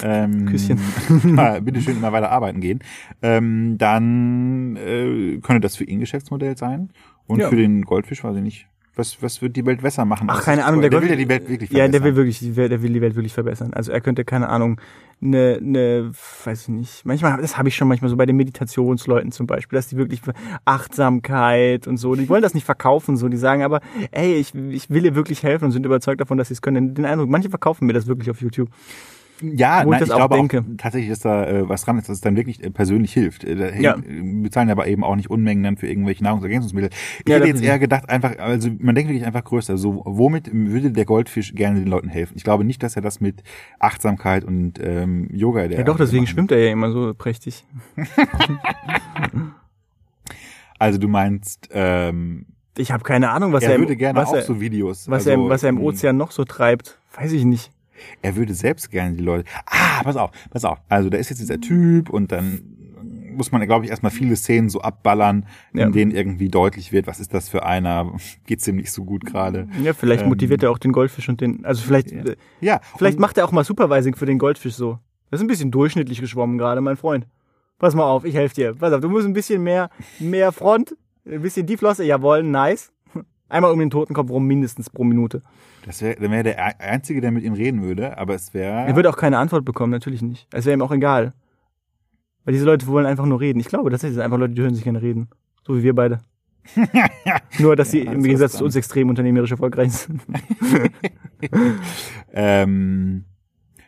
Ähm, 0.04 0.46
Küsschen. 0.48 0.80
mal, 1.24 1.62
bitte 1.62 1.82
schön 1.82 1.98
immer 1.98 2.12
weiter 2.12 2.30
arbeiten 2.32 2.60
gehen. 2.60 2.80
Ähm, 3.22 3.78
dann 3.78 4.75
äh, 4.75 5.38
könnte 5.42 5.62
das 5.62 5.75
für 5.78 5.86
ihn 5.86 6.00
Geschäftsmodell 6.00 6.58
sein. 6.58 6.90
Und 7.28 7.40
Ja. 7.40 7.50
für 7.50 7.56
den 7.56 7.84
Goldfisch 7.84 8.24
weiß 8.24 8.36
ich 8.38 8.44
nicht. 8.44 8.68
Was, 8.98 9.22
was 9.22 9.42
wird 9.42 9.56
die 9.58 9.66
Welt 9.66 9.82
besser 9.82 10.06
machen? 10.06 10.28
Ach, 10.30 10.36
als 10.38 10.46
keine 10.46 10.64
Ahnung, 10.66 10.80
der 10.82 10.90
der 10.90 11.02
will 11.02 11.10
ja 11.10 11.16
die 11.18 11.28
Welt 11.28 11.50
wirklich 11.50 11.70
Ja, 11.70 11.80
der 11.80 11.86
verbessern. 11.86 12.06
will 12.06 12.16
wirklich, 12.16 12.40
die 12.40 12.56
Welt- 12.56 12.72
der 12.72 12.82
will 12.82 12.94
die 12.94 13.02
Welt 13.02 13.16
wirklich 13.16 13.34
verbessern. 13.34 13.74
Also 13.74 13.92
er 13.92 14.00
könnte, 14.02 14.24
keine 14.24 14.48
Ahnung, 14.50 14.80
eine, 15.22 15.58
eine, 15.62 16.12
weiß 16.46 16.64
ich 16.64 16.68
nicht, 16.70 17.06
manchmal, 17.06 17.42
das 17.42 17.58
habe 17.58 17.68
ich 17.70 17.75
schon 17.75 17.88
manchmal 17.88 18.10
so 18.10 18.16
bei 18.18 18.25
den 18.25 18.36
Meditationsleuten 18.38 19.32
zum 19.32 19.48
Beispiel, 19.48 19.78
dass 19.78 19.88
die 19.88 19.98
wirklich 19.98 20.22
Achtsamkeit 20.66 21.88
und 21.88 21.98
so, 21.98 22.16
die 22.16 22.28
wollen 22.30 22.42
das 22.42 22.54
nicht 22.54 22.66
verkaufen, 22.66 23.18
so, 23.18 23.28
die 23.30 23.38
sagen 23.38 23.64
aber, 23.64 23.80
ey, 24.12 24.36
ich, 24.36 24.54
ich 24.56 24.90
will 24.90 25.06
ihr 25.06 25.16
wirklich 25.16 25.42
helfen 25.44 25.66
und 25.66 25.72
sind 25.72 25.86
überzeugt 25.86 26.22
davon, 26.22 26.38
dass 26.38 26.50
sie 26.50 26.54
es 26.54 26.62
können. 26.62 26.94
Den 26.94 27.06
Eindruck, 27.06 27.30
manche 27.30 27.50
verkaufen 27.50 27.86
mir 27.88 27.94
das 27.94 28.08
wirklich 28.08 28.30
auf 28.30 28.42
YouTube. 28.42 28.70
Ja, 29.42 29.80
Wo 29.84 29.88
ich 29.88 29.92
nein, 29.92 30.00
das 30.00 30.10
ich 30.10 30.13
auch 30.13 30.18
glaube 30.18 30.36
denke. 30.36 30.60
auch 30.62 30.77
tatsächlich, 30.77 31.10
dass 31.10 31.20
da 31.20 31.46
äh, 31.46 31.68
was 31.68 31.84
dran 31.84 31.98
ist, 31.98 32.08
dass 32.08 32.15
es 32.15 32.22
dann 32.22 32.38
wirklich 32.38 32.63
äh, 32.63 32.70
persönlich 32.70 33.12
hilft. 33.12 33.44
Äh, 33.44 33.56
da 33.56 33.70
Ja. 33.75 33.98
bezahlen 33.98 34.70
aber 34.70 34.88
eben 34.88 35.04
auch 35.04 35.15
nicht 35.18 35.30
Unmengen 35.30 35.62
dann 35.63 35.75
für 35.77 35.88
irgendwelche 35.88 36.24
Nahrungsergänzungsmittel. 36.24 36.89
Ich 37.25 37.30
Ja, 37.30 37.36
hätte 37.36 37.48
jetzt 37.48 37.58
ist- 37.62 37.65
eher 37.65 37.77
gedacht, 37.80 38.08
einfach, 38.10 38.38
also 38.39 38.70
man 38.80 38.96
denkt 38.96 39.10
wirklich 39.12 39.25
einfach 39.25 39.44
größer. 39.44 39.77
So, 39.77 40.04
womit 40.06 40.50
würde 40.54 40.92
der 40.92 41.06
Goldfisch 41.06 41.54
gerne 41.54 41.80
den 41.80 41.88
Leuten 41.89 42.08
helfen? 42.08 42.34
Ich 42.38 42.44
glaube 42.46 42.63
nicht, 42.63 42.82
dass 42.82 42.96
er 42.96 43.01
das 43.01 43.20
mit 43.20 43.44
Achtsamkeit 43.80 44.44
und 44.46 44.80
ähm, 44.82 45.27
Yoga 45.32 45.68
der 45.68 45.80
Ja 45.80 45.84
doch, 45.84 45.98
deswegen 45.98 46.27
schwimmt 46.27 46.51
er 46.51 46.60
ja 46.60 46.72
immer 46.72 46.92
so 46.92 47.13
prächtig. 47.13 47.65
Also 50.77 50.98
du 51.00 51.08
meinst, 51.08 51.70
ähm, 51.72 52.48
Ich 52.77 52.92
habe 52.92 53.04
keine 53.04 53.30
Ahnung, 53.30 53.54
was 53.54 53.63
er, 53.63 53.70
er, 53.70 53.75
im- 53.75 53.82
würde 53.84 53.96
gerne 53.96 54.20
was 54.20 54.30
auch 54.30 54.36
er, 54.36 54.42
so 54.42 54.60
Videos. 54.60 55.10
was, 55.10 55.20
also, 55.25 55.30
er, 55.30 55.36
im- 55.36 55.50
was 55.50 55.63
er 55.63 55.70
im 55.70 55.80
Ozean 55.82 56.18
noch 56.18 56.32
so 56.32 56.44
treibt. 56.44 57.00
Weiß 57.15 57.32
ich 57.32 57.46
nicht. 57.46 57.72
Er 58.22 58.36
würde 58.36 58.54
selbst 58.54 58.92
gerne 58.92 59.16
die 59.16 59.24
Leute. 59.24 59.46
Ah, 59.66 60.04
pass 60.04 60.16
auf, 60.16 60.32
pass 60.50 60.66
auf. 60.66 60.80
Also 60.90 61.10
da 61.10 61.18
ist 61.18 61.30
jetzt 61.30 61.40
dieser 61.40 61.60
Typ 61.60 62.10
und 62.10 62.32
dann 62.32 62.62
muss 63.36 63.52
man, 63.52 63.62
glaube 63.68 63.84
ich, 63.84 63.92
erstmal 63.92 64.14
viele 64.14 64.36
Szenen 64.38 64.70
so 64.70 64.80
abballern, 64.82 65.46
in 65.74 65.80
Ja. 65.80 65.90
denen 65.90 66.12
irgendwie 66.12 66.48
deutlich 66.48 66.94
wird, 66.94 67.06
was 67.06 67.20
ist 67.20 67.34
das 67.34 67.50
für 67.50 67.66
einer, 67.66 68.14
geht's 68.46 68.66
ihm 68.68 68.78
nicht 68.78 68.92
so 68.94 69.04
gut 69.04 69.25
gerade. 69.25 69.68
Ja, 69.84 69.94
vielleicht 69.94 70.24
Ähm, 70.24 70.30
motiviert 70.30 70.64
er 70.64 70.72
auch 70.72 70.78
den 70.78 70.94
Goldfisch 70.94 71.28
und 71.28 71.42
den, 71.42 71.66
also 71.66 71.84
vielleicht, 71.84 72.12
Ja. 72.12 72.24
äh, 72.24 72.36
Ja, 72.62 72.80
Vielleicht 72.98 73.18
und, 73.18 73.22
macht 73.22 73.38
er 73.38 73.46
auch 73.46 73.52
mal 73.52 73.66
Supervising 73.66 74.16
für 74.16 74.25
den 74.25 74.40
Goldfisch 74.40 74.75
so. 74.75 75.00
Das 75.32 75.40
ist 75.42 75.44
ein 75.44 75.48
bisschen 75.48 75.70
durchschnittlich 75.72 76.22
geschwommen 76.22 76.58
gerade, 76.58 76.80
mein 76.80 76.96
Freund. 76.96 77.28
Pass 77.78 77.94
mal 77.94 78.06
auf, 78.06 78.24
ich 78.24 78.36
helfe 78.36 78.56
dir. 78.56 78.74
Pass 78.75 78.94
auf, 78.94 79.02
du 79.02 79.10
musst 79.10 79.25
ein 79.28 79.34
bisschen 79.34 79.62
mehr, 79.64 79.90
mehr 80.20 80.54
Front, 80.54 80.96
ein 81.25 81.42
bisschen 81.42 81.66
die 81.66 81.75
Flosse, 81.75 82.06
jawohl, 82.06 82.42
nice. 82.42 82.94
Einmal 83.48 83.72
um 83.72 83.80
den 83.80 83.90
Totenkopf 83.90 84.30
rum, 84.30 84.46
mindestens 84.48 84.90
pro 84.90 85.04
Minute. 85.04 85.42
das 85.86 86.02
wäre 86.02 86.20
wäre 86.20 86.44
der 86.44 86.64
Ein- 86.64 86.80
Einzige, 86.80 87.22
der 87.22 87.32
mit 87.32 87.44
ihm 87.44 87.54
reden 87.54 87.84
würde, 87.84 88.18
aber 88.18 88.34
es 88.36 88.54
wäre. 88.54 88.88
Er 88.88 88.96
würde 88.96 89.10
auch 89.10 89.18
keine 89.18 89.38
Antwort 89.38 89.66
bekommen, 89.66 89.92
natürlich 89.92 90.22
nicht. 90.22 90.48
Es 90.52 90.66
wäre 90.66 90.75
ihm 90.75 90.82
auch 90.82 90.92
egal. 90.92 91.34
Weil 92.44 92.54
diese 92.54 92.66
Leute 92.66 92.88
wollen 92.88 93.06
einfach 93.06 93.25
nur 93.25 93.40
reden. 93.40 93.60
Ich 93.60 93.68
glaube, 93.68 93.90
das 93.90 94.02
sind 94.02 94.20
einfach 94.20 94.38
Leute, 94.38 94.54
die 94.54 94.62
hören 94.62 94.75
sich 94.75 94.84
gerne 94.84 95.02
reden. 95.02 95.30
So 95.66 95.75
wie 95.78 95.84
wir 95.84 95.96
beide. 95.96 96.20
nur, 97.60 97.75
dass 97.75 97.92
sie 97.92 98.04
Ja, 98.06 98.12
im 98.12 98.24
Gegensatz 98.24 98.54
zu 98.54 98.66
uns 98.66 98.75
extrem 98.75 99.10
unternehmerisch 99.10 99.52
erfolgreich 99.52 99.92
sind. 99.94 100.22
ähm, 102.34 103.25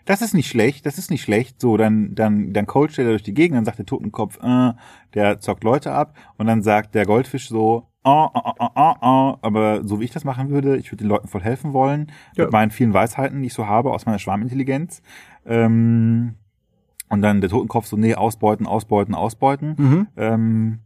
Das 0.08 0.22
ist 0.22 0.34
nicht 0.34 0.50
schlecht, 0.50 0.86
das 0.86 0.98
ist 0.98 1.12
nicht 1.12 1.22
schlecht. 1.22 1.60
So, 1.60 1.76
dann, 1.76 2.16
dann, 2.16 2.54
dann 2.54 2.66
coacht 2.66 2.98
er 2.98 3.04
durch 3.06 3.24
die 3.24 3.34
Gegend, 3.34 3.58
dann 3.58 3.66
sagt 3.66 3.78
der 3.78 3.86
Totenkopf, 3.86 4.40
äh, 4.42 4.72
der 5.14 5.40
zockt 5.42 5.66
Leute 5.66 5.92
ab 5.92 6.16
und 6.38 6.48
dann 6.48 6.64
sagt 6.64 6.96
der 6.96 7.06
Goldfisch 7.06 7.50
so, 7.50 7.88
oh, 8.06 8.28
oh, 8.34 8.52
oh, 8.58 8.68
oh, 8.76 8.94
oh, 9.02 9.38
aber 9.42 9.86
so 9.86 10.00
wie 10.00 10.06
ich 10.06 10.12
das 10.12 10.24
machen 10.24 10.50
würde, 10.50 10.78
ich 10.78 10.92
würde 10.94 11.04
den 11.04 11.10
Leuten 11.10 11.28
voll 11.28 11.42
helfen 11.42 11.74
wollen, 11.74 12.10
Ja. 12.36 12.46
mit 12.46 12.54
meinen 12.54 12.72
vielen 12.72 12.94
Weisheiten, 12.94 13.42
die 13.42 13.48
ich 13.48 13.54
so 13.54 13.68
habe 13.68 13.92
aus 13.92 14.06
meiner 14.06 14.18
Schwarmintelligenz. 14.18 15.02
Ähm, 15.46 16.36
und 17.10 17.22
dann 17.22 17.42
der 17.42 17.50
Totenkopf 17.50 17.86
so, 17.88 17.98
nee, 17.98 18.16
ausbeuten, 18.16 18.66
ausbeuten, 18.66 19.14
ausbeuten. 19.14 19.76
Mhm. 19.78 20.08
Ähm, 20.16 20.80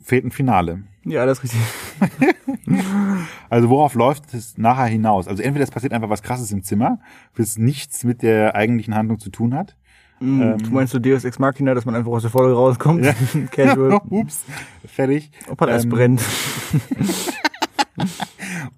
fehlt 0.00 0.24
ein 0.24 0.30
Finale. 0.30 0.84
Ja, 1.06 1.24
das 1.24 1.38
ist 1.38 1.44
richtig. 1.44 1.60
Also 3.48 3.70
worauf 3.70 3.94
läuft 3.94 4.34
es 4.34 4.58
nachher 4.58 4.86
hinaus? 4.86 5.28
Also 5.28 5.42
entweder 5.42 5.62
es 5.62 5.70
passiert 5.70 5.92
einfach 5.92 6.10
was 6.10 6.22
Krasses 6.22 6.50
im 6.52 6.62
Zimmer, 6.62 6.98
das 7.36 7.56
nichts 7.58 8.04
mit 8.04 8.22
der 8.22 8.54
eigentlichen 8.54 8.94
Handlung 8.94 9.18
zu 9.18 9.30
tun 9.30 9.54
hat. 9.54 9.76
Mhm. 10.20 10.42
Ähm. 10.42 10.58
du 10.58 10.70
meinst 10.70 10.92
so 10.92 10.98
Deus 10.98 11.24
Ex 11.24 11.38
Machina, 11.38 11.74
dass 11.74 11.84
man 11.84 11.94
einfach 11.94 12.10
aus 12.10 12.22
der 12.22 12.30
Folge 12.30 12.54
rauskommt? 12.54 13.06
Casual. 13.52 14.00
Ups, 14.10 14.44
fertig. 14.86 15.30
Ob 15.48 15.60
halt 15.60 15.70
alles 15.70 15.84
Ähm, 15.84 15.90
brennt. 15.90 16.22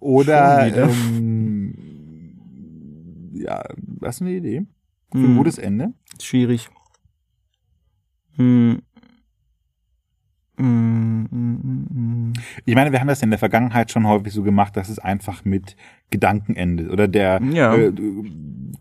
Oder 0.01 0.67
ähm, 0.89 1.75
ja, 3.35 3.63
hast 4.03 4.21
du 4.21 4.25
eine 4.25 4.35
Idee? 4.35 4.67
Für 5.13 5.19
ein 5.19 5.25
Hm. 5.29 5.37
gutes 5.37 5.59
Ende? 5.59 5.93
Schwierig. 6.21 6.69
Hm. 8.37 8.83
Ich 12.67 12.75
meine, 12.75 12.93
wir 12.93 13.01
haben 13.01 13.09
das 13.09 13.23
in 13.23 13.31
der 13.31 13.39
Vergangenheit 13.39 13.91
schon 13.91 14.07
häufig 14.07 14.33
so 14.33 14.43
gemacht, 14.43 14.77
dass 14.77 14.89
es 14.89 14.99
einfach 14.99 15.45
mit 15.45 15.77
Gedanken 16.11 16.57
endet. 16.57 16.91
Oder 16.91 17.09
der 17.09 17.41
Ja. 17.43 17.75
äh, 17.75 17.93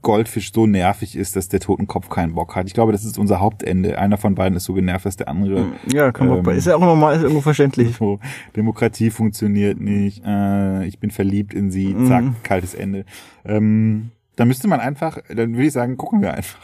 Goldfisch 0.02 0.54
so 0.54 0.68
nervig 0.68 1.16
ist, 1.16 1.36
dass 1.36 1.50
der 1.50 1.60
Totenkopf 1.60 2.10
keinen 2.10 2.36
Bock 2.36 2.56
hat. 2.56 2.68
Ich 2.68 2.74
glaube, 2.74 2.92
das 2.92 3.04
ist 3.04 3.18
unser 3.18 3.40
Hauptende. 3.40 3.98
Einer 4.00 4.18
von 4.18 4.36
beiden 4.36 4.56
ist 4.56 4.64
so 4.66 4.74
genervt, 4.74 5.06
dass 5.06 5.18
der 5.18 5.28
andere 5.28 5.68
Ja, 5.92 6.12
kann 6.12 6.30
Ähm. 6.32 6.46
ist 6.50 6.68
ja 6.68 6.76
auch 6.76 6.80
normal, 6.82 7.16
ist 7.16 7.24
irgendwo 7.24 7.42
verständlich. 7.42 7.96
So, 7.96 8.20
Demokratie 8.56 9.10
funktioniert 9.10 9.80
nicht, 9.82 10.24
äh, 10.26 10.86
ich 10.86 11.00
bin 11.00 11.12
verliebt 11.12 11.54
in 11.54 11.72
sie, 11.72 11.94
Mhm. 11.94 12.06
zack, 12.08 12.24
kaltes 12.44 12.74
Ende. 12.74 13.06
Ähm, 13.44 14.12
da 14.36 14.46
müsste 14.46 14.68
man 14.68 14.80
einfach, 14.80 15.18
dann 15.28 15.54
würde 15.54 15.66
ich 15.66 15.74
sagen, 15.74 15.98
gucken 15.98 16.22
wir 16.22 16.34
einfach. 16.34 16.60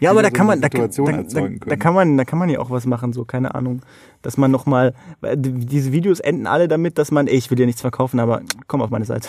Ja, 0.00 0.10
aber 0.12 0.22
da 0.22 0.28
wir 0.28 0.32
kann 0.32 0.46
so 0.46 0.48
man, 0.48 0.60
da, 0.60 0.68
da, 0.68 1.48
da, 1.66 1.76
kann 1.76 1.94
man, 1.94 2.16
da 2.16 2.24
kann 2.24 2.38
man 2.38 2.48
ja 2.48 2.60
auch 2.60 2.70
was 2.70 2.86
machen, 2.86 3.12
so, 3.12 3.24
keine 3.24 3.54
Ahnung. 3.54 3.82
Dass 4.22 4.36
man 4.36 4.50
nochmal, 4.50 4.94
diese 5.36 5.90
Videos 5.92 6.20
enden 6.20 6.46
alle 6.46 6.68
damit, 6.68 6.96
dass 6.96 7.10
man, 7.10 7.26
ey, 7.26 7.34
ich 7.36 7.50
will 7.50 7.56
dir 7.56 7.66
nichts 7.66 7.80
verkaufen, 7.80 8.20
aber 8.20 8.42
komm 8.68 8.82
auf 8.82 8.90
meine 8.90 9.04
Seite. 9.04 9.28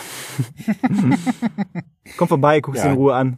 komm 2.17 2.27
vorbei, 2.27 2.61
guck's 2.61 2.79
Ja. 2.79 2.91
in 2.91 2.95
Ruhe 2.97 3.15
an. 3.15 3.37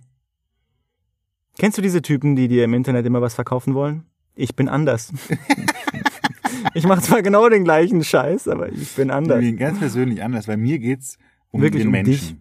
Kennst 1.58 1.78
du 1.78 1.82
diese 1.82 2.02
Typen, 2.02 2.36
die 2.36 2.48
dir 2.48 2.64
im 2.66 2.74
Internet 2.74 3.06
immer 3.06 3.22
was 3.22 3.34
verkaufen 3.36 3.74
wollen? 3.74 4.04
Ich 4.36 4.56
bin 4.56 4.70
anders. 4.70 5.12
ich 6.76 6.86
mache 6.86 7.02
zwar 7.02 7.22
genau 7.24 7.50
den 7.50 7.64
gleichen 7.64 8.04
Scheiß, 8.04 8.48
aber 8.48 8.72
ich 8.72 8.92
bin 8.96 9.10
anders. 9.10 9.40
Ich 9.42 9.46
bin 9.50 9.58
ganz 9.58 9.80
persönlich 9.80 10.22
anders, 10.22 10.48
weil 10.48 10.58
mir 10.58 10.78
geht's 10.78 11.18
um 11.52 11.62
Wirklich 11.62 11.82
den 11.84 11.88
um 11.88 11.92
Menschen. 11.94 12.12
dich. 12.12 12.36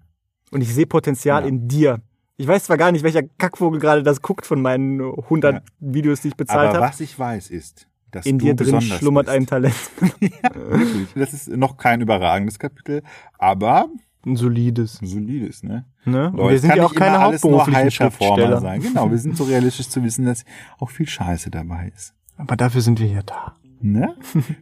Und 0.50 0.60
ich 0.60 0.74
sehe 0.74 0.86
Potenzial 0.86 1.42
Ja. 1.42 1.48
in 1.48 1.66
dir. 1.68 2.00
Ich 2.38 2.46
weiß 2.46 2.64
zwar 2.64 2.76
gar 2.76 2.92
nicht, 2.92 3.02
welcher 3.02 3.22
Kackvogel 3.22 3.80
gerade 3.80 4.02
das 4.02 4.20
guckt 4.20 4.44
von 4.46 4.60
meinen 4.60 5.00
100 5.00 5.54
Ja. 5.54 5.60
Videos, 5.80 6.20
die 6.20 6.28
ich 6.28 6.36
bezahlt 6.36 6.68
Aber 6.70 6.78
habe. 6.78 6.88
was 6.88 7.00
ich 7.00 7.18
weiß 7.18 7.48
ist, 7.50 7.86
dass 8.10 8.26
In 8.26 8.38
du 8.38 8.44
dir 8.46 8.54
drin 8.54 8.72
besonders 8.76 8.98
schlummert 8.98 9.26
bist. 9.26 9.36
ein 9.36 9.46
Talent. 9.46 9.74
ja, 10.20 10.54
wirklich. 10.54 11.08
Das 11.14 11.32
ist 11.32 11.48
noch 11.48 11.76
kein 11.78 12.00
überragendes 12.02 12.58
Kapitel, 12.58 13.02
aber 13.38 13.88
Ein 14.26 14.36
solides. 14.36 15.00
ein 15.00 15.06
solides, 15.06 15.62
ne? 15.62 15.86
Ne? 16.04 16.26
Und 16.30 16.36
Leute, 16.36 16.52
wir 16.52 16.58
sind 16.60 16.76
ja 16.76 16.84
auch 16.84 16.94
keine 16.94 17.18
alles 17.18 17.42
nur 17.42 17.52
hauptberuflichen 17.60 17.90
Schriftsteller. 17.90 18.60
sein. 18.60 18.82
Genau, 18.82 19.10
wir 19.10 19.18
sind 19.18 19.36
so 19.36 19.44
realistisch 19.44 19.88
zu 19.88 20.04
wissen, 20.04 20.26
dass 20.26 20.44
auch 20.78 20.90
viel 20.90 21.08
Scheiße 21.08 21.50
dabei 21.50 21.90
ist. 21.96 22.12
Aber 22.36 22.54
dafür 22.56 22.82
sind 22.82 23.00
wir 23.00 23.06
hier 23.06 23.22
da. 23.22 23.54
Ne? 23.80 24.14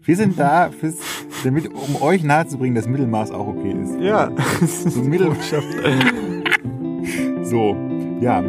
Wir 0.05 0.17
sind 0.17 0.39
da, 0.39 0.71
fürs, 0.71 0.97
damit, 1.45 1.69
um 1.73 2.01
euch 2.03 2.23
nahezubringen, 2.23 2.75
dass 2.75 2.87
Mittelmaß 2.89 3.31
auch 3.33 3.47
okay 3.49 3.73
ist. 3.73 3.99
Ja. 4.01 4.31
So 4.67 5.03
Mittel, 5.03 5.33
So, 7.55 7.77
ja. 8.21 8.43